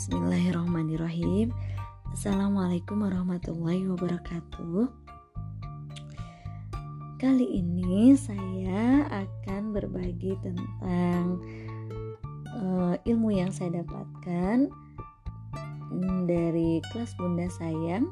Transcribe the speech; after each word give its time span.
Bismillahirrahmanirrahim. 0.00 1.52
Assalamualaikum 2.16 3.04
warahmatullahi 3.04 3.84
wabarakatuh. 3.84 4.88
Kali 7.20 7.44
ini 7.60 8.16
saya 8.16 9.04
akan 9.12 9.76
berbagi 9.76 10.40
tentang 10.40 11.44
uh, 12.48 12.96
ilmu 13.04 13.28
yang 13.28 13.52
saya 13.52 13.84
dapatkan 13.84 14.72
dari 16.24 16.80
kelas 16.88 17.12
Bunda 17.20 17.52
Sayang. 17.52 18.08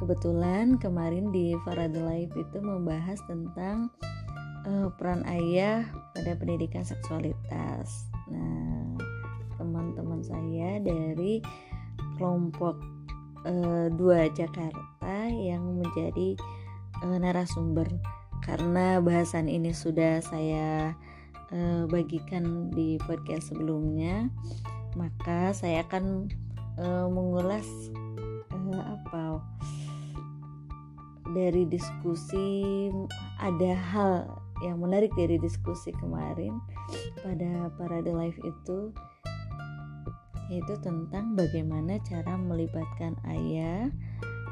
Kebetulan 0.00 0.80
kemarin 0.80 1.28
di 1.28 1.52
Farad 1.68 1.92
Life 1.92 2.32
itu 2.32 2.64
membahas 2.64 3.20
tentang 3.28 3.92
uh, 4.64 4.88
peran 4.96 5.20
ayah 5.28 5.84
pada 6.16 6.32
pendidikan 6.32 6.80
seksualitas. 6.80 8.08
Nah 8.32 8.63
saya 10.24 10.80
dari 10.80 11.44
kelompok 12.16 12.80
dua 14.00 14.32
Jakarta 14.32 15.28
yang 15.28 15.84
menjadi 15.84 16.32
uh, 17.04 17.18
narasumber. 17.20 17.84
Karena 18.40 19.04
bahasan 19.04 19.52
ini 19.52 19.76
sudah 19.76 20.24
saya 20.24 20.96
uh, 21.52 21.84
bagikan 21.88 22.72
di 22.72 22.96
podcast 23.04 23.52
sebelumnya 23.52 24.28
maka 24.94 25.50
saya 25.50 25.82
akan 25.86 26.30
uh, 26.78 27.06
mengulas 27.10 27.66
uh, 28.54 28.82
apa 28.94 29.42
dari 31.34 31.66
diskusi 31.66 32.88
ada 33.42 33.72
hal 33.74 34.12
yang 34.62 34.78
menarik 34.78 35.10
dari 35.18 35.34
diskusi 35.40 35.90
kemarin 35.98 36.62
pada 37.26 37.72
parade 37.74 38.12
live 38.12 38.38
itu 38.44 38.94
yaitu 40.52 40.74
tentang 40.84 41.32
bagaimana 41.38 41.96
cara 42.04 42.36
melibatkan 42.36 43.16
ayah 43.28 43.88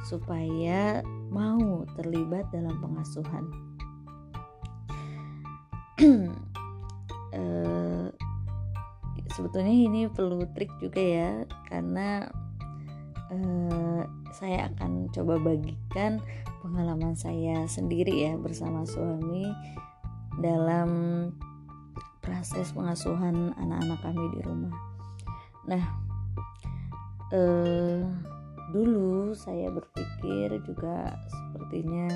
supaya 0.06 1.04
mau 1.30 1.86
terlibat 1.94 2.50
dalam 2.50 2.74
pengasuhan. 2.82 3.44
uh, 7.36 8.06
sebetulnya 9.32 9.72
ini 9.72 10.00
perlu 10.12 10.44
trik 10.52 10.68
juga 10.82 11.00
ya 11.00 11.30
karena 11.70 12.28
uh, 13.32 14.02
saya 14.34 14.68
akan 14.74 15.08
coba 15.14 15.38
bagikan 15.40 16.20
pengalaman 16.60 17.14
saya 17.14 17.64
sendiri 17.68 18.28
ya 18.28 18.34
bersama 18.36 18.84
suami 18.84 19.48
dalam 20.40 20.90
proses 22.22 22.72
pengasuhan 22.72 23.52
anak-anak 23.58 23.98
kami 24.00 24.24
di 24.32 24.40
rumah. 24.46 24.91
Nah, 25.68 25.84
eh, 27.30 28.02
dulu 28.72 29.36
saya 29.36 29.68
berpikir 29.68 30.58
juga 30.64 31.12
sepertinya 31.28 32.08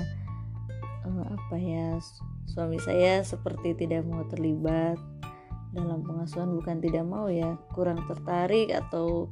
eh, 1.05 1.25
apa 1.27 1.55
ya 1.55 2.01
suami 2.49 2.81
saya 2.81 3.21
seperti 3.21 3.77
tidak 3.77 4.07
mau 4.07 4.25
terlibat 4.27 4.97
dalam 5.75 6.01
pengasuhan 6.01 6.55
bukan 6.57 6.79
tidak 6.79 7.05
mau 7.05 7.29
ya 7.29 7.59
kurang 7.75 8.01
tertarik 8.09 8.71
atau 8.73 9.29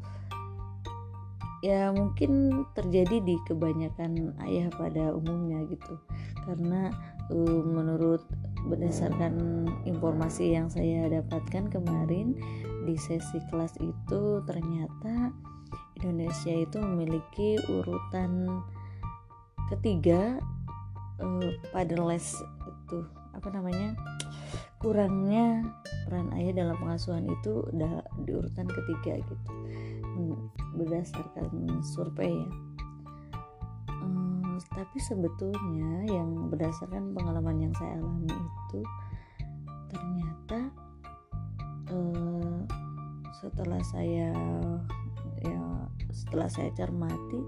ya 1.65 1.89
mungkin 1.89 2.61
terjadi 2.77 3.25
di 3.25 3.41
kebanyakan 3.49 4.37
ayah 4.45 4.69
pada 4.77 5.09
umumnya 5.17 5.65
gitu. 5.65 5.97
Karena 6.45 6.93
uh, 7.33 7.61
menurut 7.65 8.21
berdasarkan 8.69 9.65
informasi 9.89 10.53
yang 10.53 10.69
saya 10.69 11.09
dapatkan 11.09 11.73
kemarin 11.73 12.37
di 12.85 12.95
sesi 12.95 13.41
kelas 13.49 13.81
itu 13.81 14.45
ternyata 14.45 15.33
Indonesia 15.99 16.53
itu 16.53 16.77
memiliki 16.77 17.57
urutan 17.65 18.61
ketiga 19.73 20.37
uh, 21.19 21.49
pada 21.73 21.95
les 22.05 22.27
itu 22.69 22.97
apa 23.33 23.47
namanya 23.49 23.97
kurangnya 24.79 25.65
peran 26.05 26.29
ayah 26.37 26.53
dalam 26.53 26.77
pengasuhan 26.77 27.25
itu 27.25 27.65
udah 27.73 28.05
di 28.21 28.31
urutan 28.37 28.69
ketiga 28.69 29.17
gitu 29.25 29.53
berdasarkan 30.75 31.81
survei 31.83 32.31
ya. 32.31 32.49
Um, 33.89 34.59
tapi 34.75 34.97
sebetulnya 35.01 36.07
yang 36.07 36.51
berdasarkan 36.51 37.15
pengalaman 37.15 37.67
yang 37.67 37.73
saya 37.75 37.99
alami 37.99 38.31
itu 38.31 38.79
ternyata 39.91 40.59
uh, 41.91 42.24
setelah 43.45 43.81
saya 43.85 44.33
ya 45.45 45.61
setelah 46.09 46.49
saya 46.49 46.73
cermati 46.73 47.41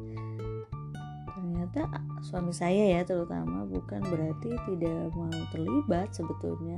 ternyata 1.34 1.90
suami 2.22 2.54
saya 2.54 3.00
ya 3.00 3.02
terutama 3.02 3.66
bukan 3.66 4.06
berarti 4.06 4.54
tidak 4.70 5.10
mau 5.18 5.34
terlibat 5.50 6.14
sebetulnya 6.14 6.78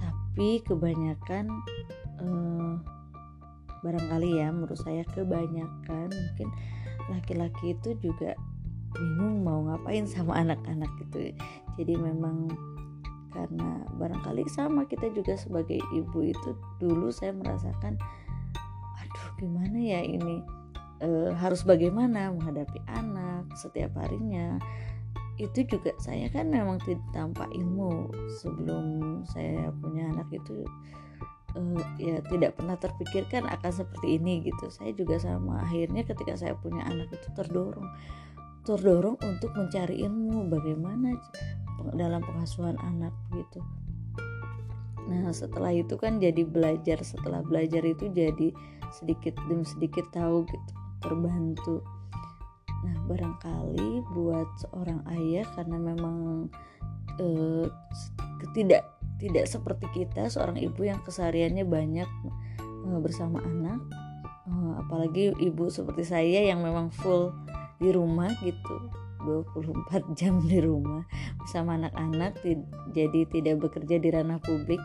tapi 0.00 0.64
kebanyakan 0.64 1.52
eh, 2.24 2.72
barangkali 3.84 4.40
ya 4.40 4.48
menurut 4.48 4.80
saya 4.80 5.04
kebanyakan 5.12 6.08
mungkin 6.08 6.48
laki-laki 7.12 7.76
itu 7.76 7.92
juga 8.00 8.32
bingung 8.96 9.44
mau 9.44 9.60
ngapain 9.68 10.08
sama 10.08 10.38
anak-anak 10.42 10.88
gitu 11.04 11.36
jadi 11.76 11.94
memang 12.00 12.48
karena 13.28 13.84
barangkali 14.00 14.48
sama 14.48 14.88
kita 14.88 15.12
juga 15.12 15.36
sebagai 15.36 15.78
ibu 15.92 16.18
itu 16.24 16.56
dulu 16.80 17.12
saya 17.12 17.36
merasakan 17.36 18.00
gimana 19.38 19.78
ya 19.78 20.00
ini? 20.02 20.44
E, 20.98 21.08
harus 21.38 21.62
bagaimana 21.62 22.34
menghadapi 22.34 22.82
anak 22.90 23.48
setiap 23.54 23.94
harinya? 23.96 24.58
Itu 25.38 25.62
juga 25.64 25.94
saya 26.02 26.26
kan 26.34 26.50
memang 26.50 26.82
tidak 26.82 27.06
tanpa 27.14 27.46
ilmu 27.54 28.10
sebelum 28.42 29.22
saya 29.22 29.70
punya 29.78 30.10
anak 30.10 30.28
itu 30.34 30.66
e, 31.54 31.60
ya 32.02 32.18
tidak 32.26 32.58
pernah 32.58 32.74
terpikirkan 32.74 33.46
akan 33.46 33.72
seperti 33.72 34.18
ini 34.18 34.42
gitu. 34.42 34.68
Saya 34.68 34.90
juga 34.92 35.22
sama 35.22 35.62
akhirnya 35.62 36.02
ketika 36.02 36.34
saya 36.34 36.58
punya 36.58 36.82
anak 36.84 37.08
itu 37.14 37.28
terdorong 37.38 37.88
terdorong 38.66 39.16
untuk 39.24 39.48
mencari 39.56 40.04
ilmu 40.04 40.52
bagaimana 40.52 41.16
dalam 41.96 42.20
pengasuhan 42.20 42.76
anak 42.84 43.16
gitu 43.32 43.64
Nah 45.08 45.32
setelah 45.32 45.72
itu 45.72 45.96
kan 45.96 46.20
jadi 46.20 46.44
belajar 46.44 47.00
Setelah 47.00 47.40
belajar 47.40 47.80
itu 47.82 48.12
jadi 48.12 48.52
sedikit 48.92 49.36
demi 49.48 49.64
sedikit 49.64 50.08
tahu 50.12 50.44
gitu 50.48 50.72
terbantu. 51.00 51.84
Nah 52.84 52.96
barangkali 53.08 54.04
buat 54.12 54.48
seorang 54.68 55.02
ayah 55.18 55.46
karena 55.56 55.76
memang 55.76 56.48
eh, 57.18 57.66
tidak 58.54 58.86
tidak 59.18 59.50
seperti 59.50 59.86
kita 59.92 60.30
seorang 60.30 60.56
ibu 60.62 60.86
yang 60.86 61.02
kesehariannya 61.02 61.66
banyak 61.66 62.08
eh, 62.62 62.98
bersama 63.02 63.42
anak 63.42 63.82
eh, 64.46 64.72
apalagi 64.78 65.34
ibu 65.42 65.68
seperti 65.68 66.06
saya 66.06 66.40
yang 66.46 66.62
memang 66.62 66.88
full 66.94 67.34
di 67.78 67.90
rumah 67.94 68.30
gitu 68.42 68.76
24 69.28 70.08
jam 70.18 70.40
di 70.40 70.58
rumah 70.64 71.04
bersama 71.36 71.76
anak-anak 71.76 72.40
jadi 72.96 73.20
tidak 73.28 73.68
bekerja 73.68 74.00
di 74.00 74.08
ranah 74.08 74.40
publik 74.40 74.80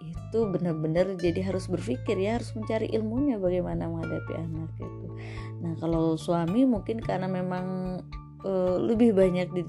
itu 0.00 0.46
benar-benar 0.46 1.18
jadi 1.18 1.50
harus 1.50 1.66
berpikir 1.66 2.14
ya 2.14 2.38
harus 2.38 2.54
mencari 2.54 2.86
ilmunya 2.94 3.42
bagaimana 3.42 3.90
menghadapi 3.90 4.32
anak 4.38 4.70
itu 4.78 5.06
nah 5.58 5.74
kalau 5.82 6.14
suami 6.14 6.62
mungkin 6.62 7.02
karena 7.02 7.26
memang 7.26 7.98
uh, 8.46 8.76
lebih 8.78 9.10
banyak 9.12 9.50
di 9.50 9.62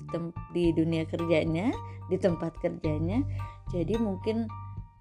di 0.53 0.65
dunia 0.69 1.09
kerjanya 1.09 1.73
di 2.13 2.17
tempat 2.21 2.61
kerjanya 2.61 3.25
jadi 3.73 3.97
mungkin 3.97 4.45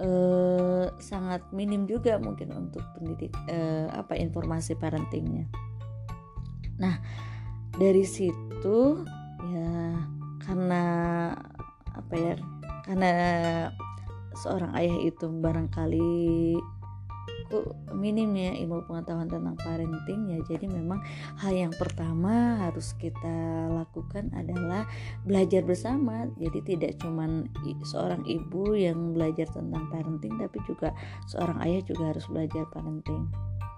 uh, 0.01 0.87
sangat 0.99 1.45
minim 1.53 1.85
juga 1.85 2.17
mungkin 2.17 2.51
untuk 2.57 2.83
pendidik 2.97 3.33
uh, 3.51 3.93
apa 3.93 4.17
informasi 4.17 4.75
parentingnya. 4.81 5.47
Nah 6.81 6.97
dari 7.77 8.05
situ 8.07 9.05
ya 9.51 9.99
karena 10.43 10.85
apa 11.95 12.15
ya 12.17 12.35
karena 12.87 13.13
seorang 14.35 14.73
ayah 14.79 14.99
itu 15.05 15.27
barangkali 15.29 16.57
minimnya 17.91 18.55
ilmu 18.63 18.87
pengetahuan 18.87 19.27
tentang 19.27 19.59
parenting 19.59 20.31
ya. 20.31 20.39
Jadi 20.47 20.71
memang 20.71 21.03
hal 21.43 21.53
yang 21.53 21.75
pertama 21.75 22.63
harus 22.63 22.95
kita 22.97 23.67
lakukan 23.75 24.31
adalah 24.33 24.87
belajar 25.27 25.67
bersama. 25.67 26.31
Jadi 26.39 26.63
tidak 26.63 27.03
cuman 27.03 27.51
seorang 27.83 28.23
ibu 28.25 28.79
yang 28.79 29.13
belajar 29.13 29.51
tentang 29.51 29.91
parenting 29.91 30.39
tapi 30.39 30.59
juga 30.65 30.95
seorang 31.27 31.59
ayah 31.67 31.83
juga 31.83 32.15
harus 32.15 32.25
belajar 32.31 32.65
parenting. 32.71 33.27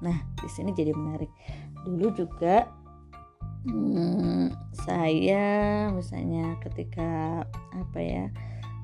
Nah 0.05 0.21
di 0.37 0.49
sini 0.53 0.77
jadi 0.77 0.93
menarik. 0.93 1.33
Dulu 1.89 2.13
juga 2.13 2.69
hmm, 3.67 4.51
saya 4.75 5.89
misalnya 5.95 6.59
ketika 6.63 7.43
apa 7.75 7.99
ya 8.01 8.25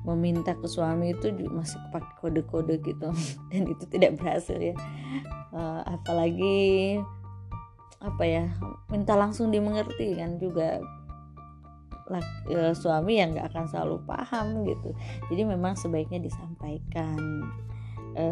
meminta 0.07 0.55
ke 0.55 0.67
suami 0.67 1.11
itu 1.11 1.29
masih 1.51 1.79
pakai 1.91 2.13
kode-kode 2.23 2.79
gitu. 2.83 3.11
Dan 3.51 3.67
itu 3.67 3.83
tidak 3.91 4.15
berhasil 4.19 4.55
ya. 4.55 4.75
Uh, 5.51 5.81
apalagi 5.83 6.97
apa 7.99 8.23
ya 8.23 8.47
minta 8.87 9.19
langsung 9.19 9.51
dimengerti 9.51 10.15
kan 10.15 10.39
juga. 10.39 10.79
Laki, 12.09 12.49
e, 12.49 12.73
suami 12.73 13.21
yang 13.21 13.37
nggak 13.37 13.53
akan 13.53 13.69
selalu 13.69 14.01
paham 14.09 14.65
gitu. 14.65 14.97
Jadi 15.29 15.45
memang 15.45 15.77
sebaiknya 15.77 16.17
disampaikan 16.17 17.21
e, 18.17 18.25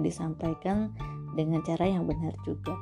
disampaikan 0.00 0.96
dengan 1.36 1.60
cara 1.60 1.88
yang 1.88 2.08
benar 2.08 2.32
juga 2.44 2.72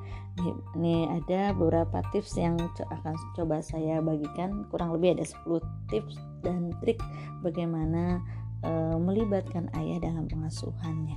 nih 0.76 1.06
ada 1.20 1.52
beberapa 1.54 2.00
tips 2.10 2.36
yang 2.40 2.56
akan 2.90 3.14
coba 3.36 3.60
saya 3.60 4.00
bagikan. 4.00 4.64
Kurang 4.72 4.96
lebih 4.96 5.18
ada 5.18 5.24
10 5.24 5.60
tips 5.92 6.16
dan 6.44 6.72
trik 6.80 7.00
bagaimana 7.44 8.20
e, 8.64 8.70
melibatkan 8.96 9.68
ayah 9.76 10.00
dalam 10.00 10.26
pengasuhannya. 10.26 11.16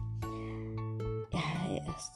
Ya 1.34 1.48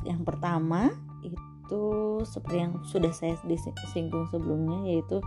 yang 0.05 0.21
pertama 0.21 0.93
itu 1.25 1.83
seperti 2.23 2.57
yang 2.63 2.73
sudah 2.87 3.11
saya 3.11 3.35
disinggung 3.47 4.29
sebelumnya 4.31 4.87
yaitu 4.87 5.19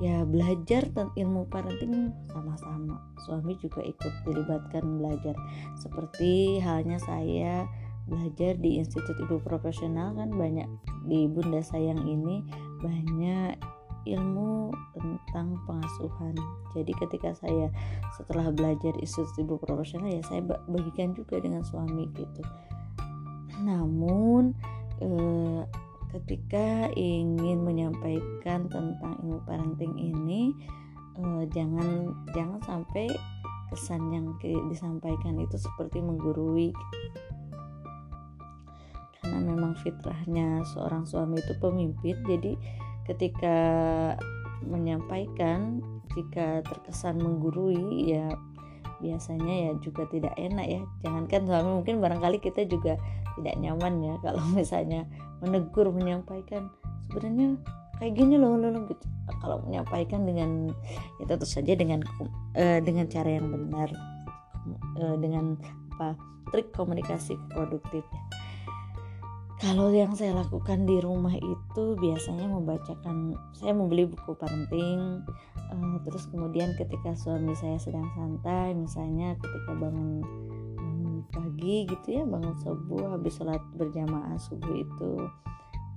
ya 0.00 0.28
belajar 0.28 0.84
tentang 0.92 1.12
ilmu 1.16 1.48
parenting 1.48 2.12
sama-sama. 2.28 3.00
Suami 3.24 3.56
juga 3.60 3.80
ikut 3.80 4.12
dilibatkan 4.28 4.84
belajar. 5.00 5.36
Seperti 5.80 6.60
halnya 6.60 7.00
saya 7.00 7.64
belajar 8.06 8.54
di 8.58 8.78
Institut 8.78 9.18
Ibu 9.18 9.42
Profesional 9.42 10.14
kan 10.14 10.30
banyak 10.30 10.66
di 11.10 11.26
Bunda 11.26 11.58
Sayang 11.62 12.06
ini 12.06 12.46
banyak 12.78 13.58
ilmu 14.06 14.70
tentang 14.94 15.58
pengasuhan. 15.66 16.38
Jadi 16.72 16.92
ketika 16.94 17.34
saya 17.34 17.66
setelah 18.14 18.54
belajar 18.54 18.94
Institut 19.02 19.34
Ibu 19.42 19.58
Profesional 19.58 20.14
ya 20.14 20.22
saya 20.22 20.40
bagikan 20.46 21.12
juga 21.18 21.42
dengan 21.42 21.66
suami 21.66 22.06
gitu. 22.14 22.42
Namun 23.66 24.54
eh, 25.02 25.62
ketika 26.14 26.88
ingin 26.94 27.66
menyampaikan 27.66 28.70
tentang 28.70 29.18
ilmu 29.26 29.42
parenting 29.42 29.98
ini 29.98 30.54
eh, 31.18 31.44
jangan 31.50 32.14
jangan 32.30 32.62
sampai 32.62 33.10
kesan 33.74 34.14
yang 34.14 34.38
disampaikan 34.70 35.42
itu 35.42 35.58
seperti 35.58 35.98
menggurui 35.98 36.70
karena 39.36 39.52
memang 39.52 39.76
fitrahnya 39.84 40.64
seorang 40.72 41.04
suami 41.04 41.36
itu 41.44 41.52
pemimpin. 41.60 42.16
Jadi 42.24 42.56
ketika 43.04 43.56
menyampaikan 44.64 45.84
jika 46.16 46.64
terkesan 46.64 47.20
menggurui 47.20 48.16
ya 48.16 48.32
biasanya 49.04 49.68
ya 49.68 49.72
juga 49.84 50.08
tidak 50.08 50.32
enak 50.40 50.64
ya. 50.64 50.82
Jangankan 51.04 51.44
suami 51.44 51.70
mungkin 51.84 52.00
barangkali 52.00 52.40
kita 52.40 52.64
juga 52.64 52.96
tidak 53.36 53.60
nyaman 53.60 54.00
ya 54.00 54.14
kalau 54.24 54.40
misalnya 54.56 55.04
menegur 55.44 55.92
menyampaikan 55.92 56.72
sebenarnya 57.12 57.60
kayak 58.00 58.16
gini 58.16 58.40
loh 58.40 58.56
loh, 58.56 58.72
loh 58.72 58.88
gitu. 58.88 59.04
Kalau 59.44 59.60
menyampaikan 59.68 60.24
dengan 60.24 60.72
ya 61.20 61.28
tentu 61.28 61.44
saja 61.44 61.76
dengan 61.76 62.00
uh, 62.56 62.80
dengan 62.80 63.04
cara 63.04 63.36
yang 63.36 63.52
benar 63.52 63.92
uh, 64.96 65.16
dengan 65.20 65.60
apa 65.92 66.16
trik 66.56 66.72
komunikasi 66.72 67.36
produktif 67.52 68.00
ya 68.08 68.45
kalau 69.56 69.88
yang 69.88 70.12
saya 70.12 70.36
lakukan 70.36 70.84
di 70.84 71.00
rumah 71.00 71.32
itu 71.32 71.96
biasanya 71.96 72.44
membacakan 72.44 73.32
saya 73.56 73.72
membeli 73.72 74.04
buku 74.04 74.36
parenting 74.36 75.24
uh, 75.72 75.96
terus 76.04 76.28
kemudian 76.28 76.76
ketika 76.76 77.16
suami 77.16 77.56
saya 77.56 77.80
sedang 77.80 78.04
santai 78.12 78.76
misalnya 78.76 79.32
ketika 79.40 79.72
bangun, 79.76 80.20
bangun 80.76 81.24
pagi 81.32 81.88
gitu 81.88 82.20
ya 82.20 82.24
bangun 82.28 82.52
subuh 82.60 83.16
habis 83.16 83.40
sholat 83.40 83.64
berjamaah 83.80 84.36
subuh 84.36 84.76
itu 84.76 85.12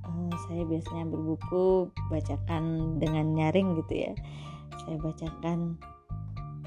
uh, 0.09 0.33
saya 0.47 0.65
biasanya 0.65 1.05
ambil 1.09 1.35
buku 1.35 1.67
bacakan 2.09 2.95
dengan 2.97 3.35
nyaring 3.37 3.77
gitu 3.85 4.09
ya. 4.09 4.13
Saya 4.85 4.97
bacakan 5.01 5.77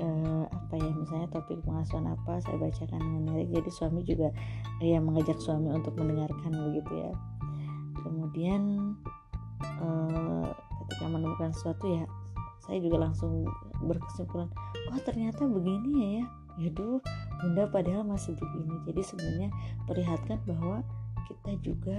uh, 0.02 0.44
apa 0.50 0.74
ya 0.74 0.90
misalnya 0.92 1.28
topik 1.30 1.62
pengasuhan 1.62 2.10
apa 2.10 2.42
saya 2.42 2.58
bacakan 2.58 2.98
dengan 2.98 3.22
baik 3.30 3.48
jadi 3.54 3.70
suami 3.70 4.00
juga 4.02 4.28
ya 4.82 4.98
mengajak 4.98 5.38
suami 5.38 5.70
untuk 5.70 5.94
mendengarkan 5.94 6.50
begitu 6.50 6.92
ya. 7.06 7.12
Kemudian 8.02 8.62
uh, 9.62 10.50
ketika 10.84 11.04
menemukan 11.06 11.54
sesuatu 11.54 11.86
ya 11.86 12.04
saya 12.62 12.78
juga 12.78 13.10
langsung 13.10 13.46
berkesimpulan 13.82 14.50
oh 14.90 15.00
ternyata 15.06 15.46
begini 15.46 15.90
ya 15.94 16.08
ya. 16.20 16.26
Ya 16.60 16.68
duh 16.68 17.00
bunda 17.40 17.64
padahal 17.70 18.04
masih 18.04 18.36
begini. 18.36 18.76
Jadi 18.84 19.00
sebenarnya 19.00 19.48
perlihatkan 19.88 20.36
bahwa 20.44 20.84
kita 21.24 21.56
juga 21.64 21.96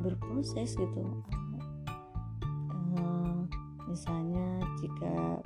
berproses 0.00 0.74
gitu. 0.80 1.04
Uh, 2.96 3.44
misalnya 3.84 4.64
jika 4.80 5.44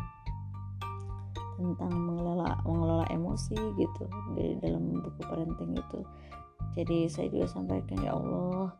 tentang 1.57 1.93
mengelola 1.93 2.61
mengelola 2.69 3.07
emosi 3.09 3.57
gitu 3.57 4.05
di 4.37 4.61
dalam 4.61 5.01
buku 5.01 5.21
parenting 5.25 5.73
itu. 5.77 6.01
Jadi 6.77 7.09
saya 7.09 7.33
juga 7.33 7.49
sampaikan 7.49 7.99
ya 8.05 8.13
Allah 8.13 8.77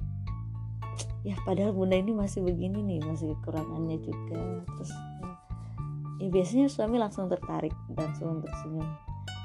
ya 1.27 1.35
padahal 1.43 1.75
bunda 1.75 1.99
ini 1.99 2.15
masih 2.15 2.47
begini 2.47 2.85
nih 2.85 3.01
masih 3.03 3.35
kekurangannya 3.41 3.99
juga. 4.05 4.63
Terus 4.77 4.93
ya, 4.93 5.29
ya 6.23 6.29
biasanya 6.31 6.67
suami 6.71 6.97
langsung 7.01 7.27
tertarik 7.27 7.75
dan 7.91 8.13
langsung 8.13 8.45
tersenyum. 8.45 8.87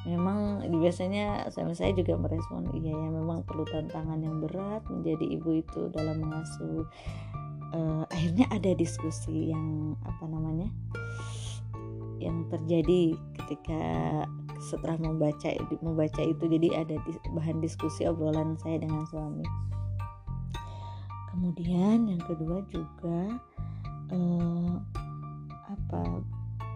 Memang 0.02 0.66
biasanya 0.82 1.46
suami 1.54 1.78
saya 1.78 1.94
juga 1.94 2.18
merespon 2.18 2.74
iya 2.74 2.90
ya 2.90 3.10
memang 3.14 3.46
perlu 3.46 3.70
tantangan 3.70 4.18
yang 4.18 4.42
berat 4.42 4.82
menjadi 4.90 5.26
ibu 5.30 5.62
itu 5.62 5.94
dalam 5.94 6.26
mengasuh 6.26 6.90
uh, 7.76 8.04
akhirnya 8.10 8.50
ada 8.50 8.72
diskusi 8.74 9.54
yang 9.54 9.96
apa 10.02 10.26
namanya 10.28 10.70
yang 12.22 12.46
terjadi 12.48 13.18
ketika 13.42 13.82
setelah 14.62 14.98
membaca 15.02 15.50
membaca 15.82 16.22
itu 16.22 16.44
jadi 16.46 16.86
ada 16.86 16.96
bahan 17.34 17.58
diskusi 17.60 18.06
obrolan 18.06 18.54
saya 18.62 18.78
dengan 18.78 19.02
suami. 19.10 19.46
Kemudian 21.34 22.06
yang 22.06 22.22
kedua 22.22 22.62
juga 22.70 23.20
eh, 24.14 24.74
apa 25.66 26.04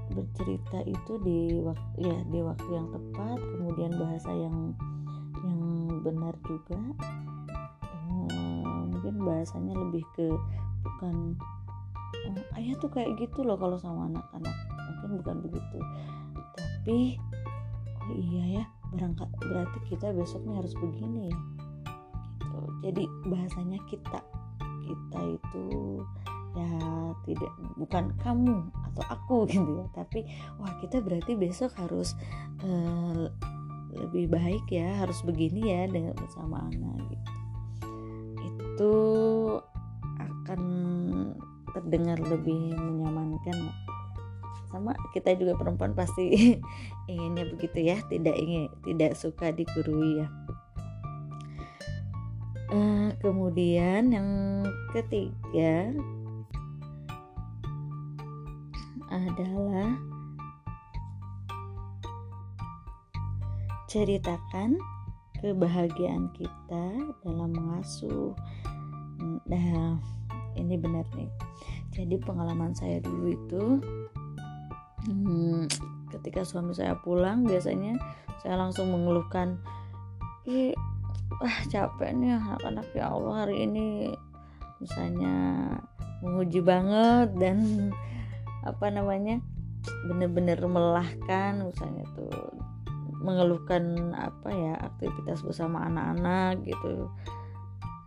bercerita 0.10 0.82
itu 0.86 1.14
di 1.22 1.60
waktu 1.62 1.98
ya 2.02 2.18
di 2.30 2.40
waktu 2.42 2.70
yang 2.74 2.88
tepat 2.90 3.38
kemudian 3.38 3.94
bahasa 4.02 4.32
yang 4.34 4.74
yang 5.46 5.62
benar 6.02 6.34
juga. 6.50 6.82
Eh, 7.94 8.64
mungkin 8.66 9.22
bahasanya 9.22 9.78
lebih 9.78 10.02
ke 10.18 10.26
bukan 10.82 11.38
oh, 12.34 12.58
ayah 12.58 12.74
tuh 12.82 12.90
kayak 12.90 13.14
gitu 13.22 13.46
loh 13.46 13.58
kalau 13.58 13.78
sama 13.78 14.10
anak-anak 14.10 14.75
mungkin 15.06 15.22
bukan 15.22 15.38
begitu. 15.46 15.78
Tapi 16.58 16.98
oh 18.02 18.18
iya 18.18 18.44
ya 18.62 18.66
berangkat 18.90 19.30
berarti 19.38 19.80
kita 19.86 20.10
besoknya 20.18 20.58
harus 20.58 20.74
begini 20.74 21.30
ya. 21.30 21.38
Gitu. 22.42 22.60
Jadi 22.90 23.04
bahasanya 23.30 23.80
kita 23.86 24.20
kita 24.86 25.20
itu 25.38 25.66
ya 26.56 26.72
tidak 27.28 27.54
bukan 27.78 28.06
kamu 28.26 28.58
atau 28.92 29.04
aku 29.14 29.38
gitu 29.54 29.86
ya. 29.86 29.88
Tapi 29.94 30.26
wah 30.58 30.74
kita 30.82 31.06
berarti 31.06 31.38
besok 31.38 31.78
harus 31.78 32.18
uh, 32.66 33.30
lebih 33.94 34.34
baik 34.34 34.66
ya 34.74 35.06
harus 35.06 35.22
begini 35.22 35.70
ya 35.70 35.86
dengan 35.86 36.18
bersama 36.18 36.66
anak 36.66 36.98
gitu. 37.14 37.30
Itu 38.42 38.94
akan 40.18 40.62
terdengar 41.78 42.18
lebih 42.24 42.74
menyamankan 42.74 43.85
sama 44.72 44.98
kita 45.14 45.38
juga 45.38 45.56
perempuan 45.58 45.94
pasti 45.94 46.58
inginnya 47.12 47.46
begitu 47.50 47.86
ya 47.86 47.98
tidak 48.10 48.36
ingin 48.38 48.70
tidak 48.86 49.14
suka 49.18 49.54
digurui 49.54 50.24
ya. 50.24 50.28
Uh, 52.66 53.14
kemudian 53.22 54.10
yang 54.10 54.30
ketiga 54.92 55.94
adalah 59.14 59.96
ceritakan 63.86 64.76
kebahagiaan 65.40 66.28
kita 66.34 66.86
dalam 67.24 67.54
mengasuh. 67.54 68.34
Nah 69.46 70.02
ini 70.58 70.76
benar 70.76 71.06
nih. 71.16 71.32
Jadi 71.96 72.20
pengalaman 72.20 72.76
saya 72.76 73.00
dulu 73.00 73.32
itu 73.32 73.64
hmm, 75.06 75.70
ketika 76.12 76.44
suami 76.46 76.74
saya 76.74 76.98
pulang 77.00 77.46
biasanya 77.46 77.98
saya 78.42 78.58
langsung 78.60 78.92
mengeluhkan 78.92 79.58
ih 80.46 80.74
wah 81.42 81.58
capek 81.70 82.14
nih 82.14 82.38
anak-anak 82.38 82.88
ya 82.94 83.10
Allah 83.10 83.46
hari 83.46 83.66
ini 83.66 84.14
misalnya 84.78 85.36
menguji 86.22 86.62
banget 86.62 87.34
dan 87.38 87.58
apa 88.70 88.90
namanya 88.90 89.42
bener-bener 90.10 90.58
melelahkan 90.66 91.62
misalnya 91.62 92.06
tuh 92.18 92.66
mengeluhkan 93.26 94.14
apa 94.14 94.50
ya 94.54 94.74
aktivitas 94.78 95.42
bersama 95.42 95.82
anak-anak 95.90 96.62
gitu. 96.62 97.10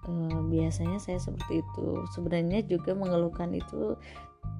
Uh, 0.08 0.40
biasanya 0.48 1.02
saya 1.02 1.18
seperti 1.18 1.60
itu. 1.60 1.88
Sebenarnya 2.14 2.62
juga 2.64 2.94
mengeluhkan 2.94 3.50
itu 3.52 3.98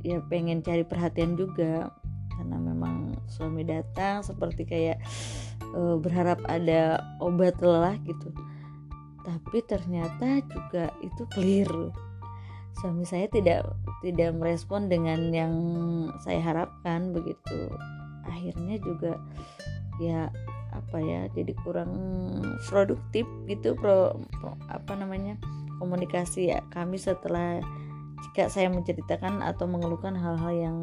ya 0.03 0.19
pengen 0.27 0.61
cari 0.61 0.83
perhatian 0.83 1.39
juga 1.39 1.95
karena 2.39 2.57
memang 2.57 3.19
suami 3.27 3.67
datang 3.67 4.23
seperti 4.23 4.63
kayak 4.63 5.03
uh, 5.75 5.99
berharap 5.99 6.39
ada 6.47 7.03
obat 7.19 7.59
lelah 7.59 7.99
gitu. 8.07 8.31
Tapi 9.27 9.59
ternyata 9.67 10.41
juga 10.47 10.95
itu 11.03 11.27
keliru 11.35 11.91
suami 12.79 13.03
saya 13.03 13.27
tidak 13.27 13.67
tidak 14.07 14.39
merespon 14.39 14.87
dengan 14.87 15.35
yang 15.35 15.55
saya 16.23 16.39
harapkan 16.39 17.11
begitu. 17.11 17.67
Akhirnya 18.23 18.79
juga 18.79 19.19
ya 19.99 20.31
apa 20.71 21.03
ya 21.03 21.27
jadi 21.35 21.53
kurang 21.67 21.91
produktif 22.71 23.27
gitu 23.51 23.75
pro, 23.75 24.15
pro 24.39 24.55
apa 24.71 24.95
namanya 24.95 25.35
komunikasi 25.83 26.55
ya 26.55 26.63
kami 26.71 27.01
setelah 27.01 27.59
jika 28.23 28.47
saya 28.47 28.71
menceritakan 28.71 29.43
atau 29.43 29.67
mengeluhkan 29.67 30.15
hal-hal 30.15 30.55
yang 30.55 30.79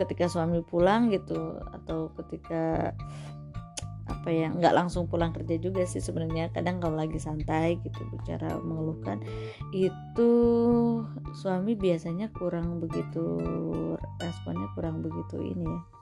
ketika 0.00 0.26
suami 0.26 0.64
pulang 0.66 1.12
gitu 1.12 1.60
atau 1.70 2.10
ketika 2.22 2.94
apa 4.04 4.28
ya 4.28 4.52
nggak 4.52 4.76
langsung 4.76 5.08
pulang 5.08 5.32
kerja 5.32 5.56
juga 5.60 5.84
sih 5.88 6.00
sebenarnya. 6.00 6.52
Kadang 6.52 6.80
kalau 6.80 6.96
lagi 6.96 7.16
santai 7.16 7.80
gitu 7.80 8.04
bicara 8.12 8.56
mengeluhkan 8.60 9.20
itu 9.72 10.30
suami 11.36 11.72
biasanya 11.76 12.28
kurang 12.32 12.80
begitu 12.80 13.40
responnya 14.20 14.68
kurang 14.76 15.00
begitu 15.00 15.40
ini 15.40 15.64
ya 15.64 15.93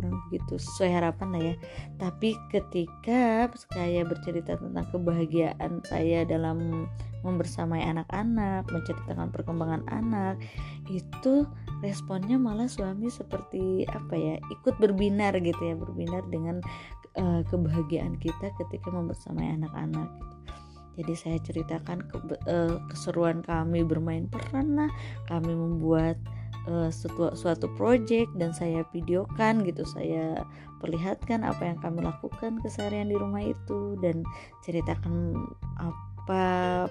kurang 0.00 0.16
begitu 0.32 0.56
sesuai 0.56 0.90
harapan 0.96 1.28
lah 1.36 1.42
ya. 1.52 1.54
Tapi 2.00 2.32
ketika 2.48 3.52
saya 3.76 4.00
bercerita 4.08 4.56
tentang 4.56 4.88
kebahagiaan 4.88 5.84
saya 5.84 6.24
dalam 6.24 6.88
membersamai 7.20 7.84
anak-anak 7.84 8.64
menceritakan 8.72 9.28
perkembangan 9.28 9.84
anak 9.92 10.40
itu 10.88 11.44
responnya 11.84 12.40
malah 12.40 12.64
suami 12.64 13.12
seperti 13.12 13.84
apa 13.92 14.16
ya 14.16 14.34
ikut 14.48 14.80
berbinar 14.80 15.36
gitu 15.36 15.60
ya 15.60 15.76
berbinar 15.76 16.24
dengan 16.32 16.64
uh, 17.20 17.44
kebahagiaan 17.44 18.16
kita 18.16 18.48
ketika 18.56 18.88
membersamai 18.88 19.52
anak-anak 19.52 20.08
gitu. 20.16 20.36
Jadi 21.00 21.14
saya 21.16 21.38
ceritakan 21.40 22.08
ke, 22.08 22.16
uh, 22.48 22.76
keseruan 22.88 23.44
kami 23.44 23.84
bermain 23.84 24.24
peran 24.28 24.76
lah 24.76 24.90
kami 25.28 25.52
membuat 25.52 26.16
uh, 26.68 26.90
suatu, 26.90 27.66
project 27.78 28.32
dan 28.36 28.52
saya 28.52 28.84
videokan 28.92 29.64
gitu 29.64 29.86
saya 29.86 30.44
perlihatkan 30.80 31.44
apa 31.44 31.72
yang 31.72 31.78
kami 31.80 32.00
lakukan 32.04 32.60
keseharian 32.64 33.12
di 33.12 33.16
rumah 33.16 33.44
itu 33.44 33.96
dan 34.00 34.24
ceritakan 34.64 35.36
apa 35.76 36.42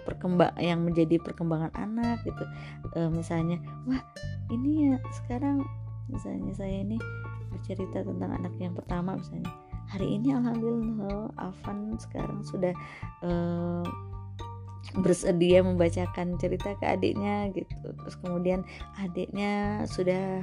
perkembang 0.06 0.54
yang 0.58 0.82
menjadi 0.86 1.22
perkembangan 1.22 1.74
anak 1.78 2.22
gitu. 2.26 2.44
Uh, 2.98 3.10
misalnya 3.14 3.58
wah 3.86 4.02
ini 4.50 4.94
ya 4.94 4.96
sekarang 5.24 5.62
misalnya 6.10 6.54
saya 6.58 6.82
ini 6.82 6.98
bercerita 7.50 8.06
tentang 8.06 8.32
anak 8.34 8.54
yang 8.62 8.74
pertama 8.74 9.18
misalnya. 9.18 9.50
Hari 9.90 10.06
ini 10.06 10.38
alhamdulillah 10.38 11.34
Avan 11.42 11.98
sekarang 11.98 12.46
sudah 12.46 12.78
uh, 13.26 13.82
bersedia 14.98 15.62
membacakan 15.62 16.38
cerita 16.42 16.74
ke 16.82 16.86
adiknya 16.86 17.54
gitu. 17.54 17.94
Terus 17.94 18.16
kemudian 18.22 18.66
adiknya 18.98 19.86
sudah 19.86 20.42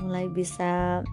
mulai 0.00 0.26
bisa 0.32 1.04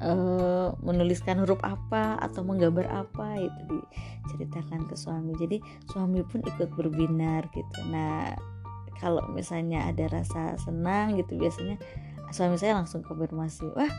uh, 0.00 0.68
menuliskan 0.80 1.44
huruf 1.44 1.60
apa 1.60 2.16
atau 2.20 2.42
menggambar 2.42 2.88
apa 2.88 3.36
itu 3.38 3.84
diceritakan 4.24 4.88
ke 4.88 4.94
suami. 4.96 5.36
Jadi 5.36 5.60
suami 5.92 6.24
pun 6.24 6.40
ikut 6.40 6.72
berbinar 6.72 7.46
gitu. 7.52 7.78
Nah 7.92 8.32
kalau 9.02 9.22
misalnya 9.34 9.90
ada 9.90 10.06
rasa 10.08 10.54
senang 10.62 11.18
gitu 11.18 11.34
biasanya 11.34 11.76
suami 12.32 12.54
saya 12.56 12.78
langsung 12.78 13.02
konfirmasi 13.02 13.66
wah 13.74 13.90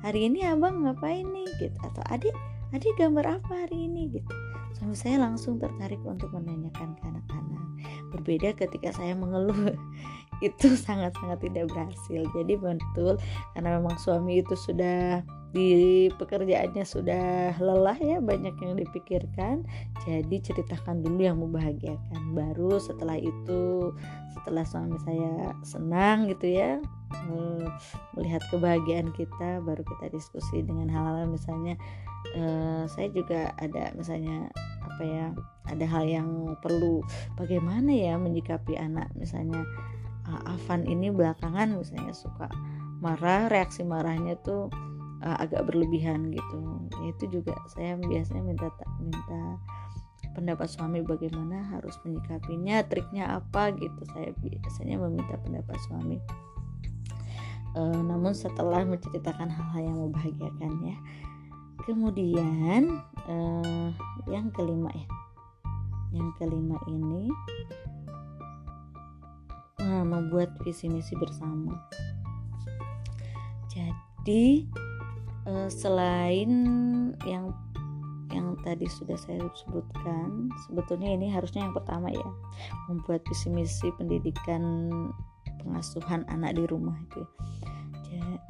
hari 0.00 0.30
ini 0.30 0.48
abang 0.48 0.86
ngapain 0.86 1.28
nih? 1.28 1.48
Gitu. 1.60 1.76
Atau 1.84 2.02
adik 2.08 2.34
adik 2.72 2.92
gambar 2.96 3.40
apa 3.40 3.68
hari 3.68 3.84
ini? 3.90 4.16
Gitu 4.16 4.45
suami 4.76 4.92
saya 4.92 5.24
langsung 5.24 5.56
tertarik 5.56 6.04
untuk 6.04 6.28
menanyakan 6.36 6.92
ke 7.00 7.02
anak-anak. 7.08 7.64
Berbeda 8.12 8.52
ketika 8.52 8.92
saya 8.92 9.16
mengeluh. 9.16 9.72
Itu 10.44 10.76
sangat-sangat 10.76 11.48
tidak 11.48 11.72
berhasil. 11.72 12.20
Jadi 12.36 12.60
betul 12.60 13.16
karena 13.56 13.80
memang 13.80 13.96
suami 13.96 14.44
itu 14.44 14.52
sudah 14.52 15.24
di 15.56 16.12
pekerjaannya 16.12 16.84
sudah 16.84 17.56
lelah 17.56 17.96
ya 17.96 18.20
banyak 18.20 18.52
yang 18.60 18.76
dipikirkan. 18.76 19.64
Jadi 20.04 20.36
ceritakan 20.44 21.00
dulu 21.00 21.24
yang 21.24 21.40
membahagiakan. 21.40 22.36
Baru 22.36 22.76
setelah 22.76 23.16
itu 23.16 23.96
setelah 24.36 24.68
suami 24.68 25.00
saya 25.08 25.56
senang 25.64 26.28
gitu 26.28 26.52
ya 26.52 26.84
melihat 28.14 28.42
kebahagiaan 28.52 29.10
kita 29.14 29.62
baru 29.62 29.82
kita 29.82 30.12
diskusi 30.12 30.62
dengan 30.62 30.90
hal-hal 30.90 31.28
misalnya 31.28 31.74
uh, 32.36 32.84
saya 32.90 33.08
juga 33.12 33.52
ada 33.60 33.92
misalnya 33.94 34.50
apa 34.96 35.04
ya 35.04 35.26
ada 35.68 35.84
hal 35.84 36.08
yang 36.08 36.56
perlu 36.64 37.04
bagaimana 37.36 37.92
ya 37.92 38.16
menyikapi 38.16 38.80
anak. 38.80 39.12
Misalnya 39.12 39.60
uh, 40.24 40.56
Avan 40.56 40.88
ini 40.88 41.12
belakangan 41.12 41.76
misalnya 41.76 42.16
suka 42.16 42.48
marah 43.04 43.52
reaksi 43.52 43.84
marahnya 43.84 44.40
tuh 44.40 44.72
uh, 45.20 45.36
agak 45.36 45.68
berlebihan 45.68 46.32
gitu. 46.32 46.88
Itu 47.04 47.28
juga 47.28 47.52
saya 47.68 48.00
biasanya 48.00 48.40
minta 48.40 48.72
minta 49.04 49.60
pendapat 50.32 50.64
suami 50.64 51.04
bagaimana 51.04 51.76
harus 51.76 51.92
menyikapinya 52.08 52.80
triknya 52.88 53.36
apa 53.36 53.76
gitu. 53.76 54.00
Saya 54.16 54.32
biasanya 54.40 54.96
meminta 54.96 55.36
pendapat 55.44 55.76
suami. 55.84 56.16
Uh, 57.76 58.00
namun 58.00 58.32
setelah 58.32 58.80
menceritakan 58.88 59.52
hal-hal 59.52 59.92
yang 59.92 59.98
membahagiakan 60.08 60.72
ya 60.80 60.96
kemudian 61.86 63.00
uh, 63.30 63.90
yang 64.26 64.50
kelima 64.50 64.90
ya 64.90 65.08
yang 66.10 66.30
kelima 66.38 66.76
ini 66.90 67.30
uh, 69.82 70.04
membuat 70.06 70.54
visi 70.64 70.90
misi 70.90 71.14
bersama. 71.18 71.76
Jadi 73.70 74.66
uh, 75.46 75.68
selain 75.70 76.50
yang 77.22 77.54
yang 78.34 78.58
tadi 78.66 78.90
sudah 78.90 79.14
saya 79.16 79.46
sebutkan 79.54 80.50
sebetulnya 80.66 81.14
ini 81.14 81.30
harusnya 81.30 81.62
yang 81.62 81.76
pertama 81.76 82.10
ya 82.10 82.28
membuat 82.90 83.22
visi 83.30 83.48
misi 83.48 83.88
pendidikan 83.94 84.90
pengasuhan 85.62 86.26
anak 86.28 86.58
di 86.58 86.66
rumah 86.66 86.98
itu 87.06 87.22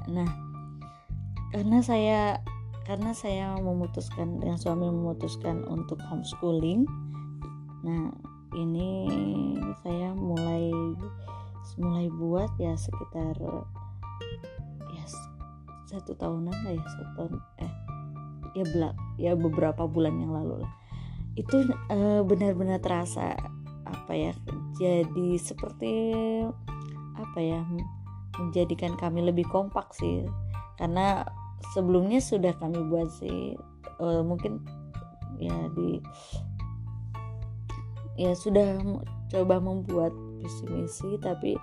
nah 0.06 0.30
karena 1.50 1.78
saya 1.82 2.38
karena 2.86 3.10
saya 3.12 3.58
memutuskan 3.58 4.38
dengan 4.38 4.56
suami 4.56 4.86
memutuskan 4.86 5.66
untuk 5.66 5.98
homeschooling 6.06 6.86
nah 7.82 8.14
ini 8.54 9.10
saya 9.82 10.14
mulai 10.14 10.70
mulai 11.76 12.06
buat 12.08 12.48
ya 12.56 12.78
sekitar 12.78 13.34
ya 14.94 15.04
satu 15.90 16.14
tahunan 16.14 16.54
lah 16.54 16.72
ya 16.72 16.84
satu 16.86 17.10
tahun 17.18 17.34
eh 17.58 17.72
ya 18.56 18.64
belak 18.64 18.94
ya 19.20 19.32
beberapa 19.36 19.84
bulan 19.84 20.16
yang 20.16 20.32
lalu 20.32 20.64
lah. 20.64 20.72
Itu 21.36 21.68
benar 21.68 22.24
benar-benar 22.24 22.80
terasa 22.80 23.36
apa 23.86 24.12
ya 24.16 24.32
jadi 24.80 25.36
seperti 25.38 25.92
apa 27.16 27.38
ya 27.38 27.60
menjadikan 28.40 28.96
kami 28.96 29.28
lebih 29.28 29.44
kompak 29.52 29.92
sih. 29.92 30.24
Karena 30.80 31.28
sebelumnya 31.74 32.20
sudah 32.20 32.52
kami 32.58 32.80
buat 32.88 33.08
sih. 33.16 33.56
Uh, 33.96 34.20
mungkin 34.20 34.60
ya 35.40 35.56
di 35.72 36.00
ya 38.16 38.32
sudah 38.36 38.76
coba 39.32 39.60
membuat 39.60 40.12
visi 40.40 40.64
misi 40.68 41.10
tapi 41.20 41.56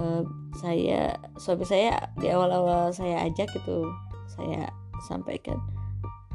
uh, 0.00 0.24
saya 0.60 1.16
suami 1.36 1.64
saya 1.64 2.08
di 2.20 2.28
awal-awal 2.32 2.92
saya 2.92 3.24
ajak 3.28 3.52
itu 3.52 3.84
saya 4.28 4.72
sampaikan 5.04 5.60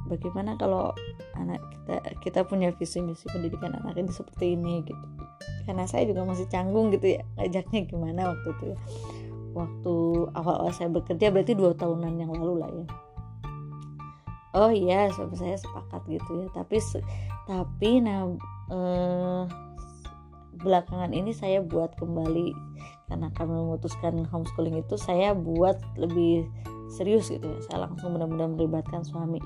bagaimana 0.10 0.58
kalau 0.58 0.92
anak 1.38 1.62
kita 1.70 1.98
kita 2.26 2.40
punya 2.44 2.74
visi 2.74 3.00
misi 3.00 3.30
pendidikan 3.30 3.78
anak 3.78 3.96
ini 3.96 4.10
seperti 4.10 4.58
ini? 4.58 4.82
Gitu. 4.82 5.06
Karena 5.70 5.86
saya 5.86 6.10
juga 6.10 6.26
masih 6.26 6.50
canggung 6.50 6.90
gitu 6.90 7.14
ya 7.14 7.22
ajaknya 7.38 7.86
gimana 7.86 8.34
waktu 8.34 8.50
itu 8.58 8.66
ya 8.74 8.78
waktu 9.54 9.96
awal-awal 10.34 10.74
saya 10.74 10.90
bekerja 10.94 11.34
berarti 11.34 11.54
dua 11.58 11.74
tahunan 11.74 12.14
yang 12.20 12.32
lalu 12.34 12.54
lah 12.62 12.70
ya. 12.72 12.86
Oh 14.50 14.74
iya 14.74 15.14
suami 15.14 15.38
saya 15.38 15.58
sepakat 15.62 16.02
gitu 16.10 16.32
ya. 16.42 16.48
Tapi 16.54 16.78
tapi 17.46 17.90
nah 18.02 18.26
eh, 18.74 19.42
belakangan 20.60 21.14
ini 21.14 21.32
saya 21.32 21.62
buat 21.62 21.96
kembali 21.96 22.52
karena 23.10 23.30
kami 23.34 23.54
memutuskan 23.58 24.26
homeschooling 24.30 24.82
itu 24.82 24.96
saya 24.98 25.34
buat 25.34 25.78
lebih 25.98 26.50
serius 26.90 27.30
gitu 27.30 27.46
ya. 27.46 27.60
Saya 27.70 27.90
langsung 27.90 28.18
benar-benar 28.18 28.50
melibatkan 28.54 29.06
suami. 29.06 29.42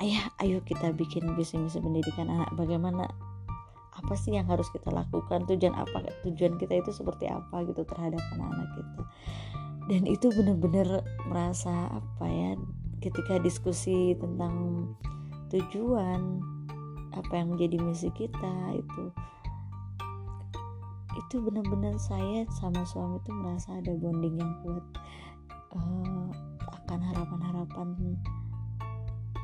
Ayah 0.00 0.28
ayo 0.44 0.60
kita 0.60 0.92
bikin 0.92 1.24
visi 1.36 1.56
misi 1.56 1.80
pendidikan 1.80 2.28
anak 2.28 2.52
bagaimana 2.52 3.08
apa 4.06 4.14
sih 4.14 4.38
yang 4.38 4.46
harus 4.46 4.70
kita 4.70 4.86
lakukan? 4.94 5.50
Tujuan 5.50 5.74
apa 5.74 6.06
tujuan 6.22 6.54
kita 6.62 6.78
itu 6.78 6.94
seperti 6.94 7.26
apa 7.26 7.66
gitu 7.66 7.82
terhadap 7.82 8.22
anak-anak 8.38 8.70
kita. 8.78 9.02
Dan 9.90 10.02
itu 10.06 10.30
benar-benar 10.30 11.02
merasa 11.26 11.90
apa 11.90 12.26
ya 12.30 12.54
ketika 13.02 13.42
diskusi 13.42 14.14
tentang 14.14 14.86
tujuan 15.50 16.38
apa 17.18 17.32
yang 17.34 17.58
menjadi 17.58 17.82
misi 17.82 18.14
kita 18.14 18.54
itu 18.78 19.04
itu 21.18 21.42
benar-benar 21.42 21.98
saya 21.98 22.46
sama 22.54 22.86
suami 22.86 23.18
itu 23.18 23.30
merasa 23.34 23.74
ada 23.74 23.90
bonding 23.98 24.38
yang 24.38 24.54
kuat. 24.62 24.86
Uh, 25.74 26.30
akan 26.86 27.02
harapan-harapan 27.02 27.88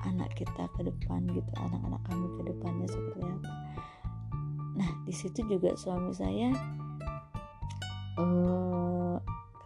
anak 0.06 0.30
kita 0.38 0.70
ke 0.78 0.86
depan 0.86 1.26
gitu 1.34 1.50
anak-anak 1.58 1.98
kami 2.06 2.26
ke 2.38 2.42
depannya 2.46 2.86
seperti 2.86 3.20
apa 3.26 3.50
nah 4.72 4.88
di 5.04 5.12
situ 5.12 5.44
juga 5.44 5.76
suami 5.76 6.16
saya 6.16 6.48
uh, 8.18 9.16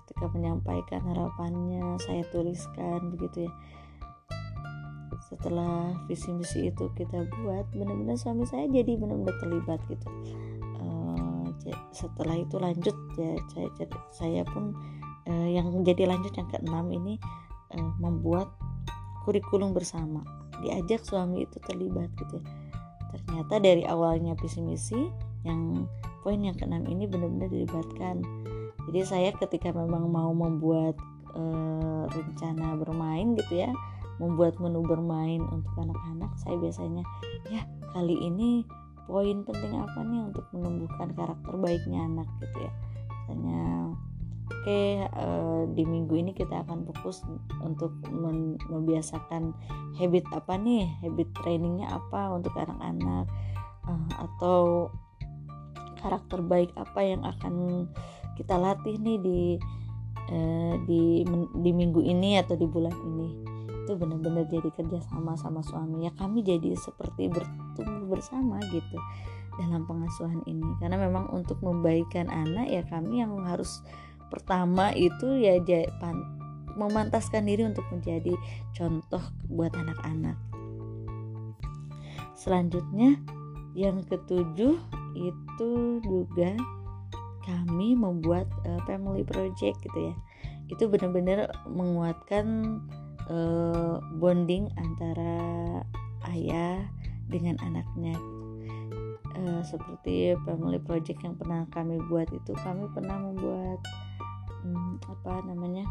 ketika 0.06 0.26
menyampaikan 0.32 1.02
harapannya 1.02 1.98
saya 2.00 2.22
tuliskan 2.32 3.12
begitu 3.12 3.50
ya. 3.50 3.52
Setelah 5.26 5.90
visi 6.06 6.30
misi 6.30 6.70
itu 6.70 6.86
kita 6.94 7.26
buat 7.42 7.66
benar-benar 7.74 8.14
suami 8.14 8.46
saya 8.46 8.70
jadi 8.70 8.94
benar-benar 8.94 9.34
terlibat 9.42 9.80
gitu. 9.90 10.08
Uh, 10.78 11.50
setelah 11.90 12.38
itu 12.38 12.56
lanjut 12.62 12.94
ya 13.18 13.34
saya 13.50 13.68
saya 14.14 14.42
pun 14.46 14.70
uh, 15.26 15.48
yang 15.50 15.82
jadi 15.82 16.06
lanjut 16.06 16.30
yang 16.38 16.48
keenam 16.48 16.86
ini 16.94 17.18
uh, 17.74 17.92
membuat 17.98 18.48
kurikulum 19.26 19.74
bersama. 19.74 20.22
Diajak 20.62 21.04
suami 21.04 21.44
itu 21.44 21.58
terlibat 21.66 22.08
gitu 22.16 22.40
ya. 22.40 22.44
Ternyata 23.12 23.54
dari 23.62 23.82
awalnya 23.86 24.34
visi 24.38 24.60
misi 24.62 25.00
yang 25.46 25.86
poin 26.26 26.42
yang 26.42 26.58
keenam 26.58 26.82
ini 26.90 27.06
benar-benar 27.06 27.46
dilibatkan. 27.50 28.24
Jadi 28.90 29.00
saya 29.02 29.30
ketika 29.34 29.70
memang 29.70 30.10
mau 30.10 30.30
membuat 30.34 30.98
uh, 31.34 32.06
rencana 32.10 32.78
bermain 32.78 33.34
gitu 33.38 33.66
ya 33.66 33.70
membuat 34.16 34.56
menu 34.56 34.80
bermain 34.80 35.44
untuk 35.52 35.72
anak-anak 35.76 36.32
saya 36.40 36.56
biasanya 36.56 37.04
ya 37.52 37.68
kali 37.92 38.16
ini 38.16 38.64
poin 39.06 39.44
penting 39.46 39.76
apa 39.76 40.02
nih 40.02 40.20
untuk 40.24 40.44
menumbuhkan 40.50 41.14
karakter 41.14 41.54
baiknya 41.60 42.00
anak? 42.10 42.28
gitu 42.42 42.58
ya. 42.66 42.72
Misalnya 43.26 43.62
oke 44.46 44.62
okay, 44.62 45.02
uh, 45.02 45.66
di 45.74 45.82
minggu 45.82 46.14
ini 46.14 46.30
kita 46.30 46.62
akan 46.62 46.86
fokus 46.86 47.22
untuk 47.62 47.92
membiasakan 48.70 49.50
habit 49.98 50.24
apa 50.30 50.54
nih? 50.54 50.86
Habit 51.02 51.28
trainingnya 51.42 51.90
apa 51.90 52.30
untuk 52.30 52.54
anak-anak? 52.54 53.26
Uh, 53.86 54.10
atau 54.18 54.90
karakter 55.98 56.42
baik 56.42 56.70
apa 56.78 57.00
yang 57.02 57.22
akan 57.26 57.86
kita 58.38 58.54
latih 58.54 58.98
nih 58.98 59.18
di 59.18 59.40
uh, 60.30 60.74
di 60.86 61.26
di 61.62 61.70
minggu 61.74 62.02
ini 62.02 62.38
atau 62.38 62.54
di 62.54 62.66
bulan 62.70 62.94
ini? 62.94 63.28
Itu 63.86 63.98
benar-benar 63.98 64.46
jadi 64.50 64.70
kerja 64.74 65.02
sama 65.10 65.34
sama 65.38 65.62
suami. 65.62 66.06
Ya 66.06 66.12
kami 66.14 66.42
jadi 66.46 66.74
seperti 66.78 67.30
bertumbuh 67.30 68.18
bersama 68.18 68.62
gitu 68.70 68.98
dalam 69.56 69.88
pengasuhan 69.88 70.44
ini. 70.44 70.66
Karena 70.78 71.00
memang 71.00 71.32
untuk 71.32 71.58
membaikkan 71.64 72.28
anak 72.28 72.68
ya 72.70 72.82
kami 72.86 73.24
yang 73.24 73.34
harus 73.42 73.82
pertama 74.28 74.90
itu 74.92 75.38
ya 75.38 75.58
memantaskan 76.76 77.48
diri 77.48 77.64
untuk 77.64 77.88
menjadi 77.88 78.36
contoh 78.76 79.22
buat 79.48 79.72
anak-anak. 79.72 80.36
Selanjutnya 82.36 83.16
yang 83.72 84.04
ketujuh 84.04 84.76
itu 85.16 85.70
juga 86.04 86.52
kami 87.48 87.96
membuat 87.96 88.44
uh, 88.68 88.80
family 88.84 89.24
project 89.24 89.80
gitu 89.80 90.12
ya. 90.12 90.14
Itu 90.68 90.92
benar-benar 90.92 91.48
menguatkan 91.64 92.78
uh, 93.32 94.02
bonding 94.20 94.68
antara 94.76 95.40
ayah 96.28 96.84
dengan 97.32 97.56
anaknya. 97.64 98.14
Uh, 99.36 99.60
seperti 99.60 100.32
family 100.48 100.80
project 100.80 101.20
yang 101.20 101.36
pernah 101.36 101.68
kami 101.68 102.00
buat 102.08 102.28
itu 102.32 102.56
kami 102.64 102.88
pernah 102.96 103.20
membuat 103.20 103.84
um, 104.66 104.98
apa 105.06 105.46
namanya? 105.46 105.86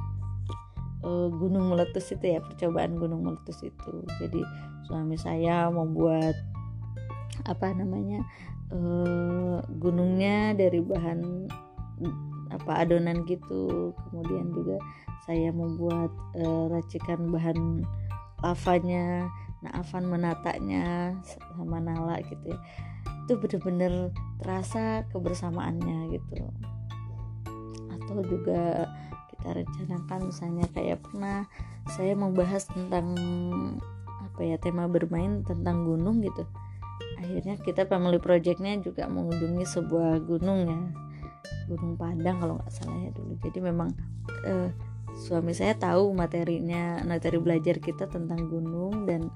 Uh, 1.06 1.30
gunung 1.30 1.70
meletus 1.70 2.10
itu 2.18 2.26
ya 2.36 2.42
percobaan 2.42 2.98
gunung 2.98 3.24
meletus 3.24 3.62
itu. 3.62 3.94
Jadi 4.18 4.42
suami 4.90 5.16
saya 5.16 5.70
membuat 5.70 6.34
apa 7.46 7.76
namanya 7.76 8.26
uh, 8.74 9.62
gunungnya 9.78 10.58
dari 10.58 10.82
bahan 10.82 11.46
apa 12.50 12.72
adonan 12.84 13.22
gitu. 13.30 13.94
Kemudian 14.10 14.50
juga 14.52 14.82
saya 15.30 15.54
membuat 15.54 16.10
uh, 16.42 16.70
racikan 16.74 17.30
bahan 17.30 17.86
lavanya 18.44 19.26
nah 19.64 19.82
Afan 19.82 20.06
menatanya 20.06 21.18
sama 21.58 21.82
Nala 21.82 22.22
gitu 22.26 22.54
ya. 22.54 22.60
Itu 23.26 23.42
bener-bener 23.42 24.14
terasa 24.38 25.06
kebersamaannya 25.10 26.14
gitu 26.14 26.46
atau 28.06 28.22
juga 28.22 28.90
kita 29.34 29.50
rencanakan. 29.62 30.20
Misalnya 30.30 30.66
kayak 30.72 31.02
pernah 31.02 31.50
saya 31.90 32.14
membahas 32.14 32.70
tentang 32.70 33.18
apa 34.22 34.42
ya 34.46 34.58
tema 34.62 34.86
bermain 34.86 35.42
tentang 35.42 35.84
gunung 35.84 36.22
gitu. 36.22 36.46
Akhirnya 37.20 37.58
kita 37.60 37.90
family 37.90 38.22
projectnya 38.22 38.78
juga 38.80 39.10
mengunjungi 39.10 39.66
sebuah 39.66 40.22
gunung 40.24 40.70
ya 40.70 40.80
Gunung 41.66 41.98
Padang 41.98 42.38
kalau 42.38 42.54
nggak 42.62 42.74
salah 42.74 43.00
ya 43.02 43.12
dulu. 43.16 43.34
Jadi 43.42 43.60
memang 43.60 43.90
uh, 44.46 44.70
suami 45.16 45.56
saya 45.56 45.74
tahu 45.80 46.12
materinya 46.12 47.00
materi 47.08 47.40
belajar 47.40 47.80
kita 47.80 48.06
tentang 48.12 48.52
gunung 48.52 49.08
dan 49.08 49.32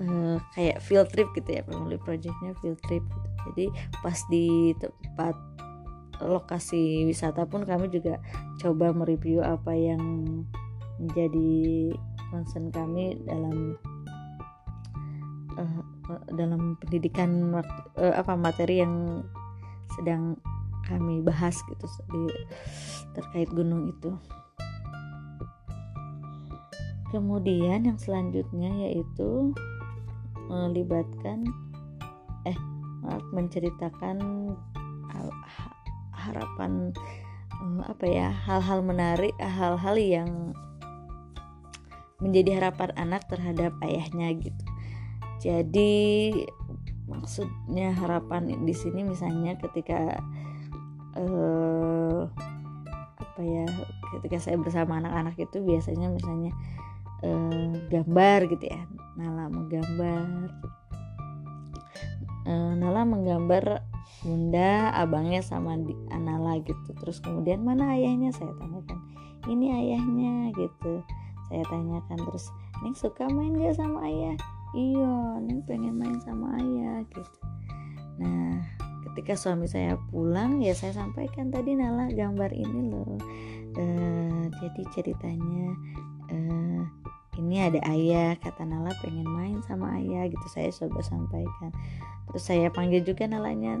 uh, 0.00 0.36
kayak 0.56 0.80
field 0.80 1.08
trip 1.12 1.28
gitu 1.36 1.60
ya 1.60 1.62
family 1.68 2.00
projectnya 2.00 2.56
field 2.64 2.80
trip 2.88 3.04
gitu. 3.04 3.28
jadi 3.52 3.64
pas 4.00 4.18
di 4.32 4.72
tempat 4.80 5.36
lokasi 6.20 7.08
wisata 7.08 7.48
pun 7.48 7.64
kami 7.64 7.88
juga 7.88 8.20
coba 8.60 8.92
mereview 8.92 9.40
apa 9.40 9.72
yang 9.72 10.00
menjadi 11.00 11.90
concern 12.28 12.68
kami 12.68 13.16
dalam 13.24 13.74
uh, 15.56 15.80
dalam 16.36 16.76
pendidikan 16.78 17.54
uh, 17.56 18.14
apa 18.14 18.36
materi 18.36 18.84
yang 18.84 19.24
sedang 19.96 20.36
kami 20.86 21.22
bahas 21.22 21.54
gitu 21.70 21.86
di 22.10 22.22
terkait 23.14 23.50
gunung 23.50 23.90
itu. 23.90 24.10
Kemudian 27.10 27.90
yang 27.90 27.98
selanjutnya 27.98 28.70
yaitu 28.86 29.50
melibatkan 30.46 31.42
eh 32.46 32.58
maaf 33.02 33.22
menceritakan 33.34 34.18
harapan 36.30 36.94
eh, 37.60 37.82
apa 37.86 38.06
ya 38.06 38.28
hal-hal 38.30 38.80
menarik 38.86 39.34
hal-hal 39.38 39.96
yang 39.98 40.30
menjadi 42.20 42.60
harapan 42.60 42.92
anak 43.00 43.24
terhadap 43.32 43.72
ayahnya 43.80 44.36
gitu. 44.36 44.64
Jadi 45.40 45.92
maksudnya 47.08 47.96
harapan 47.96 48.46
di 48.62 48.74
sini 48.76 49.02
misalnya 49.08 49.56
ketika 49.56 50.20
eh, 51.16 52.20
apa 53.20 53.40
ya 53.40 53.64
ketika 54.18 54.36
saya 54.36 54.56
bersama 54.60 55.00
anak-anak 55.00 55.38
itu 55.40 55.64
biasanya 55.64 56.12
misalnya 56.12 56.52
uh, 57.24 57.72
gambar 57.88 58.48
gitu 58.52 58.64
ya 58.68 58.82
Nala 59.16 59.48
menggambar 59.48 60.26
uh, 62.48 62.72
Nala 62.76 63.02
menggambar 63.04 63.64
bunda 64.20 64.92
abangnya 64.92 65.40
sama 65.40 65.80
di, 65.80 65.96
Nala 66.12 66.60
gitu. 66.60 66.90
Terus 67.00 67.18
kemudian 67.24 67.64
mana 67.64 67.96
ayahnya? 67.96 68.30
Saya 68.34 68.52
tanyakan 68.60 68.98
ini 69.48 69.72
ayahnya 69.72 70.52
gitu. 70.54 71.02
Saya 71.48 71.64
tanyakan 71.66 72.18
terus 72.28 72.52
Neng 72.80 72.96
suka 72.96 73.28
main 73.28 73.56
gak 73.56 73.76
sama 73.76 74.04
ayah? 74.08 74.36
Iya 74.72 75.40
Neng 75.42 75.64
pengen 75.64 75.96
main 75.96 76.20
sama 76.22 76.56
ayah 76.60 77.02
gitu. 77.08 77.40
Nah 78.20 78.60
ketika 79.10 79.34
suami 79.34 79.66
saya 79.66 79.98
pulang 80.12 80.60
ya 80.62 80.76
saya 80.76 80.94
sampaikan 80.94 81.50
tadi 81.50 81.74
Nala 81.74 82.12
gambar 82.12 82.52
ini 82.52 82.80
loh. 82.92 83.18
Uh, 83.70 84.50
jadi 84.58 84.82
ceritanya 84.90 85.66
uh, 86.34 86.82
ini 87.40 87.56
ada 87.64 87.80
ayah 87.88 88.36
kata 88.36 88.68
Nala 88.68 88.92
pengen 89.00 89.24
main 89.24 89.58
sama 89.64 89.96
ayah 89.96 90.28
gitu. 90.28 90.46
Saya 90.52 90.68
coba 90.70 91.00
sampaikan. 91.00 91.72
Terus 92.28 92.44
saya 92.44 92.68
panggil 92.68 93.00
juga 93.00 93.24
Nalanya 93.24 93.80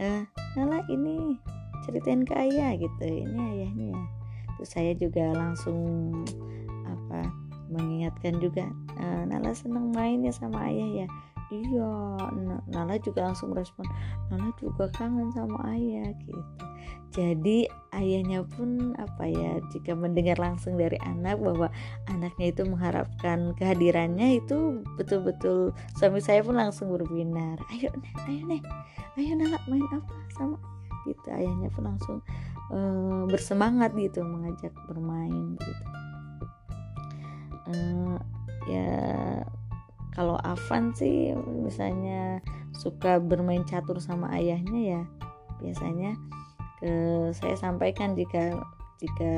eh 0.00 0.24
Nala 0.56 0.80
ini 0.88 1.36
ceritain 1.84 2.24
ke 2.24 2.32
ayah 2.32 2.72
gitu. 2.80 3.04
Ini 3.04 3.38
ayahnya. 3.38 4.00
Terus 4.56 4.70
saya 4.72 4.92
juga 4.96 5.36
langsung 5.36 5.84
apa 6.88 7.28
mengingatkan 7.72 8.36
juga 8.40 8.68
e, 9.00 9.06
Nala 9.28 9.52
seneng 9.56 9.92
main 9.96 10.20
ya 10.24 10.32
sama 10.32 10.68
ayah 10.68 11.04
ya 11.04 11.06
iya 11.52 11.92
Nala 12.72 12.96
juga 12.96 13.28
langsung 13.28 13.52
respon 13.52 13.84
Nala 14.32 14.48
juga 14.56 14.88
kangen 14.96 15.28
sama 15.36 15.60
ayah 15.76 16.08
gitu. 16.24 16.40
Jadi 17.12 17.68
ayahnya 17.92 18.40
pun 18.48 18.96
apa 18.96 19.28
ya 19.28 19.60
jika 19.68 19.92
mendengar 19.92 20.40
langsung 20.40 20.80
dari 20.80 20.96
anak 21.04 21.36
bahwa 21.36 21.68
anaknya 22.08 22.56
itu 22.56 22.64
mengharapkan 22.64 23.52
kehadirannya 23.60 24.40
itu 24.40 24.80
betul-betul 24.96 25.76
suami 26.00 26.24
saya 26.24 26.40
pun 26.40 26.56
langsung 26.56 26.88
berbinar 26.88 27.60
ayo 27.76 27.92
nih 28.00 28.12
ayo 28.32 28.42
nih 28.48 28.62
ayo 29.20 29.32
Nala 29.36 29.60
main 29.68 29.84
apa 29.92 30.12
sama 30.32 30.56
gitu. 31.04 31.28
Ayahnya 31.28 31.68
pun 31.74 31.84
langsung 31.84 32.18
uh, 32.72 33.28
bersemangat 33.28 33.92
gitu 33.98 34.24
mengajak 34.24 34.72
bermain 34.88 35.58
gitu. 35.60 35.84
Uh, 37.68 38.18
ya 38.66 38.88
kalau 40.12 40.36
Avan 40.44 40.92
sih 40.92 41.32
misalnya 41.36 42.44
suka 42.76 43.20
bermain 43.20 43.64
catur 43.64 44.00
sama 44.00 44.32
ayahnya 44.36 44.80
ya 44.80 45.02
biasanya 45.60 46.16
ke 46.82 46.92
saya 47.36 47.56
sampaikan 47.56 48.12
jika 48.18 48.56
jika 49.02 49.32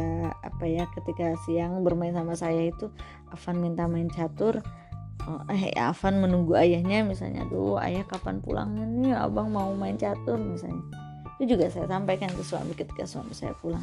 apa 0.45 0.65
ya 0.69 0.85
ketika 0.93 1.37
siang 1.49 1.81
bermain 1.81 2.13
sama 2.13 2.37
saya 2.37 2.69
itu 2.69 2.93
Avan 3.33 3.65
minta 3.65 3.89
main 3.89 4.13
catur 4.13 4.61
oh, 5.29 5.41
eh 5.49 5.73
Avan 5.79 6.21
menunggu 6.21 6.53
ayahnya 6.59 7.05
misalnya 7.07 7.49
tuh 7.49 7.81
ayah 7.81 8.05
kapan 8.05 8.45
pulangnya 8.45 8.85
nih 8.85 9.15
abang 9.17 9.49
mau 9.51 9.73
main 9.73 9.97
catur 9.97 10.37
misalnya. 10.37 10.85
Itu 11.41 11.57
juga 11.59 11.67
saya 11.73 11.91
sampaikan 11.91 12.31
ke 12.31 12.43
suami 12.47 12.79
ketika 12.79 13.09
suami 13.09 13.35
saya 13.35 13.57
pulang. 13.59 13.83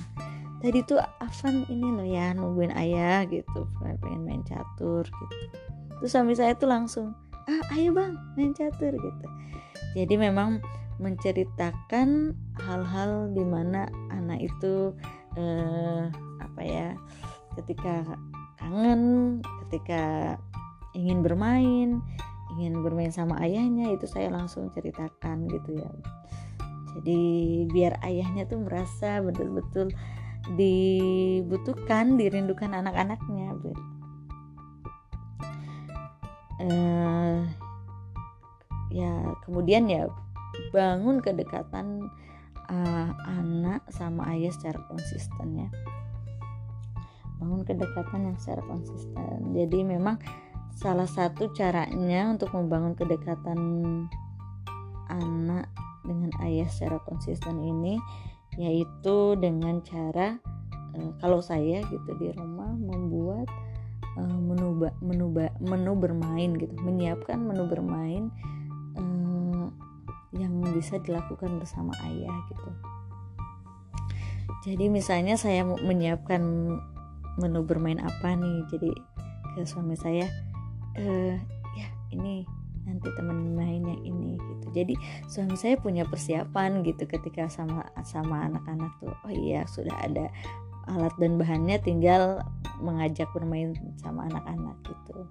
Tadi 0.62 0.86
tuh 0.86 1.01
Avan 1.01 1.65
ini 1.67 1.88
loh 1.89 2.06
ya 2.06 2.38
nungguin 2.38 2.71
ayah 2.77 3.25
gitu 3.25 3.65
pengen 3.82 4.21
main 4.21 4.43
catur 4.45 5.10
gitu 5.10 5.70
terus 6.01 6.17
suami 6.17 6.33
saya 6.33 6.57
tuh 6.57 6.65
langsung 6.65 7.13
ah 7.45 7.61
ayo 7.77 7.93
bang 7.93 8.17
main 8.33 8.57
catur 8.57 8.97
gitu. 8.97 9.25
Jadi 9.93 10.17
memang 10.17 10.63
menceritakan 10.97 12.33
hal-hal 12.57 13.29
di 13.33 13.43
mana 13.45 13.85
anak 14.09 14.41
itu 14.41 14.97
eh, 15.37 16.09
apa 16.41 16.61
ya 16.61 16.97
ketika 17.57 18.05
kangen 18.57 19.01
ketika 19.65 20.35
ingin 20.97 21.21
bermain 21.21 22.01
ingin 22.57 22.83
bermain 22.83 23.13
sama 23.13 23.39
ayahnya 23.41 23.95
itu 23.95 24.05
saya 24.05 24.27
langsung 24.29 24.69
ceritakan 24.73 25.47
gitu 25.47 25.79
ya. 25.79 25.89
Jadi 26.99 27.21
biar 27.71 28.03
ayahnya 28.03 28.43
tuh 28.49 28.59
merasa 28.59 29.23
betul-betul 29.23 29.95
dibutuhkan 30.59 32.19
dirindukan 32.19 32.75
anak-anaknya 32.75 33.55
uh, 36.62 37.41
ya 38.91 39.13
kemudian 39.47 39.88
ya 39.88 40.12
bangun 40.76 41.24
kedekatan 41.24 42.12
uh, 42.67 43.10
anak 43.28 43.82
sama 43.89 44.30
ayah 44.36 44.52
secara 44.54 44.80
konsisten 44.88 45.67
ya. 45.67 45.69
Bangun 47.41 47.65
kedekatan 47.65 48.30
yang 48.30 48.38
secara 48.38 48.62
konsisten. 48.69 49.56
Jadi 49.58 49.80
memang 49.82 50.21
salah 50.78 51.10
satu 51.10 51.52
caranya 51.52 52.32
untuk 52.32 52.54
membangun 52.54 52.93
kedekatan 52.95 53.60
anak 55.12 55.67
dengan 56.06 56.32
ayah 56.41 56.67
secara 56.69 56.97
konsisten 57.04 57.60
ini 57.62 58.00
yaitu 58.60 59.39
dengan 59.39 59.80
cara 59.84 60.39
uh, 60.97 61.12
kalau 61.24 61.39
saya 61.39 61.84
gitu 61.88 62.12
di 62.19 62.34
rumah 62.36 62.76
menu 64.51 64.91
menu 64.99 65.31
menu 65.63 65.91
bermain 65.95 66.51
gitu. 66.59 66.73
Menyiapkan 66.83 67.39
menu 67.39 67.65
bermain 67.71 68.27
uh, 68.99 69.67
yang 70.35 70.59
bisa 70.75 70.99
dilakukan 70.99 71.57
bersama 71.57 71.95
ayah 72.11 72.35
gitu. 72.51 72.69
Jadi 74.61 74.91
misalnya 74.91 75.39
saya 75.39 75.63
menyiapkan 75.65 76.41
menu 77.39 77.59
bermain 77.63 77.97
apa 77.97 78.35
nih? 78.35 78.67
Jadi 78.69 78.91
ke 79.55 79.63
suami 79.63 79.95
saya 79.95 80.27
uh, 80.99 81.35
ya 81.75 81.87
ini 82.11 82.43
nanti 82.85 83.07
teman 83.13 83.53
main 83.55 83.81
yang 83.85 84.01
ini 84.03 84.37
gitu. 84.37 84.65
Jadi 84.73 84.93
suami 85.29 85.55
saya 85.55 85.77
punya 85.77 86.03
persiapan 86.05 86.83
gitu 86.83 87.05
ketika 87.07 87.47
sama 87.47 87.85
sama 88.03 88.49
anak-anak 88.49 88.91
tuh 88.99 89.13
oh 89.13 89.33
iya 89.33 89.65
sudah 89.69 89.93
ada 90.01 90.29
alat 90.89 91.13
dan 91.21 91.37
bahannya 91.37 91.77
tinggal 91.81 92.41
mengajak 92.81 93.29
bermain 93.35 93.77
sama 94.01 94.25
anak-anak 94.29 94.77
gitu. 94.85 95.29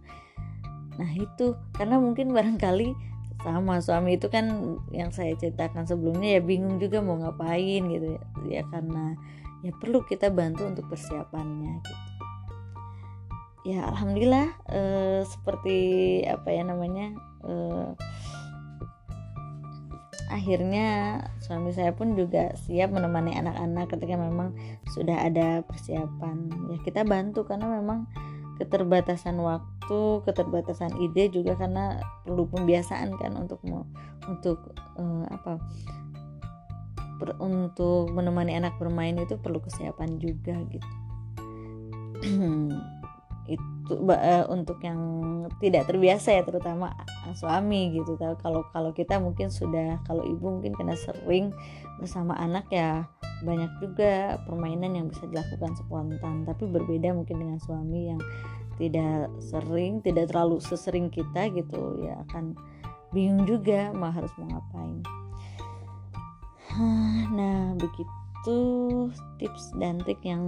Nah 1.01 1.11
itu 1.17 1.59
karena 1.75 1.99
mungkin 1.99 2.31
barangkali 2.31 2.95
sama 3.41 3.81
suami 3.81 4.21
itu 4.21 4.29
kan 4.29 4.77
yang 4.93 5.09
saya 5.11 5.33
ceritakan 5.33 5.89
sebelumnya 5.89 6.39
ya 6.39 6.41
bingung 6.45 6.77
juga 6.77 7.01
mau 7.01 7.17
ngapain 7.17 7.89
gitu 7.89 8.07
ya, 8.15 8.23
ya 8.61 8.63
karena 8.69 9.17
ya 9.65 9.73
perlu 9.81 10.05
kita 10.05 10.29
bantu 10.29 10.69
untuk 10.69 10.87
persiapannya 10.93 11.81
gitu. 11.81 12.05
Ya 13.61 13.85
alhamdulillah 13.89 14.49
eh, 14.73 15.21
seperti 15.25 15.79
apa 16.25 16.49
ya 16.49 16.63
namanya 16.65 17.13
eh, 17.45 17.89
akhirnya 20.31 21.21
suami 21.43 21.75
saya 21.75 21.91
pun 21.93 22.15
juga 22.15 22.55
siap 22.55 22.95
menemani 22.95 23.35
anak-anak 23.35 23.91
ketika 23.91 24.15
memang 24.15 24.55
sudah 24.95 25.27
ada 25.27 25.67
persiapan. 25.67 26.49
Ya 26.71 26.79
kita 26.87 27.03
bantu 27.03 27.45
karena 27.45 27.67
memang 27.67 28.07
keterbatasan 28.63 29.41
waktu 29.41 30.01
keterbatasan 30.23 30.93
ide 31.01 31.33
juga 31.33 31.57
karena 31.57 31.99
perlu 32.23 32.47
pembiasaan 32.47 33.17
kan 33.17 33.33
untuk 33.35 33.65
untuk 34.29 34.77
uh, 35.01 35.25
apa 35.33 35.57
per, 37.17 37.41
untuk 37.41 38.13
menemani 38.13 38.61
anak 38.61 38.77
bermain 38.77 39.17
itu 39.17 39.41
perlu 39.41 39.65
kesiapan 39.65 40.21
juga 40.21 40.61
gitu 40.69 40.91
itu 43.49 43.93
uh, 43.97 44.45
untuk 44.53 44.79
yang 44.85 45.01
tidak 45.59 45.89
terbiasa 45.89 46.37
ya 46.37 46.43
terutama 46.47 46.93
suami 47.35 47.95
gitu 47.97 48.15
kalau 48.19 48.65
kalau 48.71 48.91
kita 48.93 49.19
mungkin 49.19 49.49
sudah 49.49 49.99
kalau 50.07 50.23
ibu 50.23 50.61
mungkin 50.61 50.77
karena 50.77 50.95
sering 50.97 51.51
bersama 51.99 52.37
anak 52.39 52.69
ya 52.71 53.09
banyak 53.41 53.73
juga 53.81 54.37
permainan 54.45 54.97
yang 54.97 55.07
bisa 55.09 55.25
dilakukan 55.25 55.73
spontan. 55.77 56.45
Tapi 56.45 56.69
berbeda 56.69 57.17
mungkin 57.17 57.41
dengan 57.41 57.59
suami 57.61 58.13
yang 58.13 58.21
tidak 58.81 59.29
sering 59.45 60.01
tidak 60.01 60.33
terlalu 60.33 60.57
sesering 60.61 61.13
kita 61.13 61.53
gitu 61.53 62.01
ya 62.01 62.17
akan 62.29 62.57
bingung 63.13 63.45
juga 63.45 63.93
mau 63.93 64.13
harus 64.13 64.33
mau 64.41 64.49
ngapain. 64.57 65.01
Nah 67.37 67.77
begitu 67.77 68.20
itu 68.41 68.61
tips 69.37 69.77
dan 69.77 70.01
trik 70.01 70.25
yang 70.25 70.41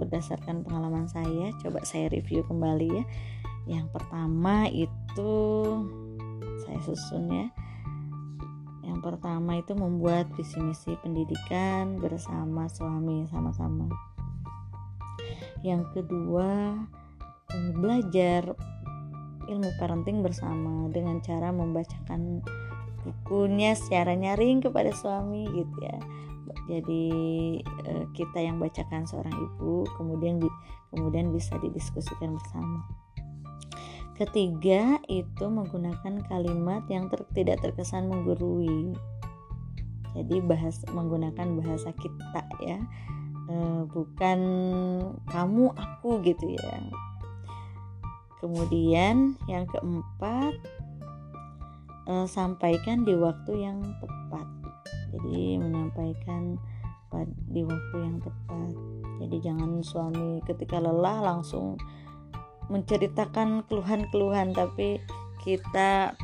berdasarkan 0.00 0.64
pengalaman 0.64 1.04
saya. 1.04 1.52
Coba 1.60 1.84
saya 1.84 2.08
review 2.08 2.40
kembali 2.48 2.88
ya. 2.88 3.04
Yang 3.68 3.92
pertama 3.92 4.64
itu 4.72 5.32
saya 6.64 6.80
susun 6.80 7.28
ya. 7.28 7.46
Yang 8.80 8.98
pertama 9.04 9.60
itu 9.60 9.76
membuat 9.76 10.32
visi 10.40 10.56
misi 10.56 10.96
pendidikan 11.04 12.00
bersama 12.00 12.64
suami 12.72 13.28
sama-sama. 13.28 13.92
Yang 15.60 16.00
kedua 16.00 16.80
belajar 17.76 18.56
ilmu 19.44 19.68
parenting 19.76 20.24
bersama 20.24 20.88
dengan 20.88 21.20
cara 21.20 21.52
membacakan 21.52 22.40
bukunya 23.04 23.76
secara 23.76 24.16
nyaring 24.16 24.64
kepada 24.64 24.88
suami 24.96 25.44
gitu 25.52 25.76
ya 25.84 26.00
jadi 26.68 27.04
uh, 27.88 28.04
kita 28.12 28.38
yang 28.40 28.60
bacakan 28.60 29.04
seorang 29.08 29.32
ibu 29.32 29.84
kemudian 29.96 30.40
kemudian 30.94 31.34
bisa 31.34 31.58
didiskusikan 31.58 32.38
bersama. 32.38 32.84
Ketiga 34.14 35.02
itu 35.10 35.44
menggunakan 35.50 36.22
kalimat 36.30 36.86
yang 36.86 37.10
ter, 37.10 37.26
tidak 37.34 37.58
terkesan 37.66 38.06
menggurui. 38.06 38.94
Jadi 40.14 40.38
bahas 40.46 40.78
menggunakan 40.94 41.58
bahasa 41.58 41.90
kita 41.98 42.46
ya. 42.62 42.78
E, 43.50 43.54
bukan 43.90 44.38
kamu 45.26 45.66
aku 45.74 46.22
gitu 46.22 46.54
ya. 46.54 46.78
Kemudian 48.38 49.34
yang 49.50 49.66
keempat 49.66 50.62
e, 52.06 52.12
sampaikan 52.30 53.02
di 53.02 53.18
waktu 53.18 53.66
yang 53.66 53.82
tepat 53.98 54.46
jadi 55.14 55.62
menyampaikan 55.62 56.58
di 57.46 57.62
waktu 57.62 57.96
yang 58.02 58.18
tepat. 58.18 58.74
Jadi 59.22 59.36
jangan 59.38 59.70
suami 59.86 60.42
ketika 60.42 60.82
lelah 60.82 61.22
langsung 61.22 61.78
menceritakan 62.66 63.62
keluhan-keluhan 63.68 64.56
tapi 64.56 64.98
kita 65.44 66.16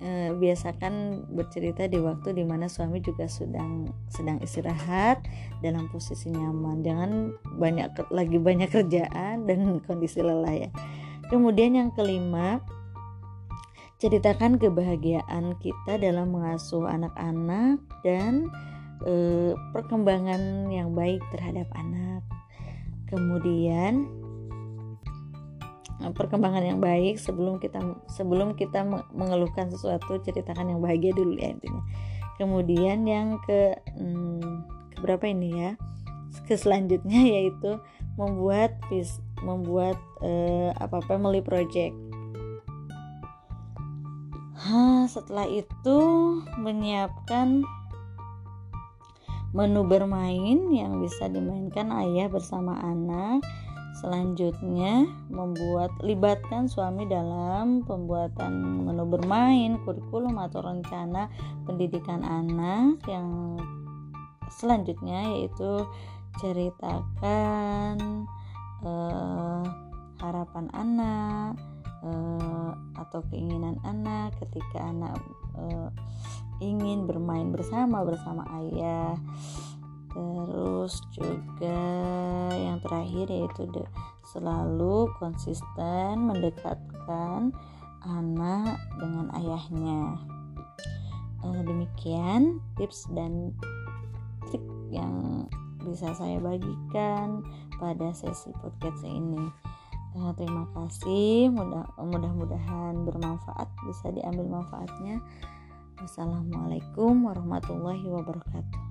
eh, 0.00 0.32
biasakan 0.32 1.28
bercerita 1.30 1.84
di 1.86 2.00
waktu 2.00 2.32
di 2.32 2.44
mana 2.48 2.66
suami 2.66 3.04
juga 3.04 3.28
sedang 3.28 3.92
sedang 4.08 4.40
istirahat 4.42 5.22
dalam 5.62 5.86
posisi 5.92 6.32
nyaman. 6.32 6.82
Jangan 6.82 7.10
banyak 7.60 8.08
lagi 8.10 8.38
banyak 8.40 8.72
kerjaan 8.72 9.46
dan 9.46 9.78
kondisi 9.86 10.24
lelah 10.24 10.66
ya. 10.66 10.70
Kemudian 11.28 11.76
yang 11.76 11.90
kelima 11.92 12.64
ceritakan 13.98 14.62
kebahagiaan 14.62 15.58
kita 15.58 15.98
dalam 15.98 16.30
mengasuh 16.30 16.86
anak-anak 16.86 17.82
dan 18.06 18.46
e, 19.02 19.14
perkembangan 19.74 20.70
yang 20.70 20.94
baik 20.94 21.18
terhadap 21.34 21.66
anak. 21.74 22.22
Kemudian 23.10 24.06
eh, 26.04 26.12
perkembangan 26.12 26.60
yang 26.60 26.78
baik 26.78 27.16
sebelum 27.16 27.56
kita 27.56 27.80
sebelum 28.12 28.52
kita 28.52 28.84
mengeluhkan 29.16 29.72
sesuatu 29.72 30.20
ceritakan 30.22 30.76
yang 30.76 30.80
bahagia 30.84 31.16
dulu 31.16 31.34
ya 31.34 31.50
intinya. 31.50 31.82
Kemudian 32.36 33.08
yang 33.08 33.40
ke 33.48 33.74
hmm, 33.96 34.68
ke 34.94 34.96
berapa 35.02 35.24
ini 35.26 35.50
ya? 35.56 35.70
Ke 36.44 36.54
selanjutnya 36.54 37.18
yaitu 37.40 37.80
membuat 38.20 38.76
membuat 39.40 39.96
eh, 40.20 40.70
apa 40.76 41.00
family 41.08 41.40
project 41.40 41.96
setelah 45.08 45.48
itu 45.48 45.98
menyiapkan 46.60 47.64
menu 49.56 49.80
bermain 49.88 50.58
yang 50.68 51.00
bisa 51.00 51.26
dimainkan 51.28 51.88
ayah 52.04 52.28
bersama 52.28 52.76
anak. 52.84 53.40
Selanjutnya, 53.98 55.10
membuat 55.26 55.90
libatkan 56.06 56.70
suami 56.70 57.08
dalam 57.10 57.82
pembuatan 57.82 58.86
menu 58.86 59.02
bermain, 59.10 59.74
kurikulum 59.82 60.38
atau 60.38 60.62
rencana 60.62 61.26
pendidikan 61.66 62.22
anak. 62.22 63.02
Yang 63.10 63.58
selanjutnya 64.54 65.34
yaitu 65.34 65.82
ceritakan 66.38 67.96
eh, 68.86 69.62
harapan 70.22 70.66
anak 70.70 71.67
eh, 72.04 72.72
atau 72.98 73.20
keinginan 73.30 73.78
anak 73.86 74.34
ketika 74.42 74.82
anak 74.82 75.18
eh, 75.58 75.90
ingin 76.62 77.06
bermain 77.06 77.50
bersama 77.54 78.02
bersama 78.02 78.46
ayah. 78.62 79.14
Terus 80.08 80.98
juga 81.14 81.80
yang 82.50 82.82
terakhir 82.82 83.30
yaitu 83.30 83.70
de, 83.70 83.84
selalu 84.26 85.06
konsisten 85.22 86.26
mendekatkan 86.26 87.54
anak 88.02 88.80
dengan 88.98 89.30
ayahnya. 89.36 90.18
Eh, 91.46 91.60
demikian 91.62 92.58
tips 92.74 93.06
dan 93.14 93.54
trik 94.50 94.64
yang 94.90 95.46
bisa 95.86 96.10
saya 96.18 96.42
bagikan 96.42 97.46
pada 97.78 98.10
sesi 98.10 98.50
podcast 98.58 99.06
ini 99.06 99.46
eh, 100.18 100.32
terima 100.34 100.64
kasih. 100.74 101.54
Mudah 101.54 101.86
mudah-mudahan 102.00 103.06
bermanfaat 103.06 103.68
bisa 103.86 104.10
diambil 104.10 104.60
manfaatnya. 104.60 105.22
Wassalamualaikum 105.98 107.26
warahmatullahi 107.26 108.06
wabarakatuh 108.06 108.87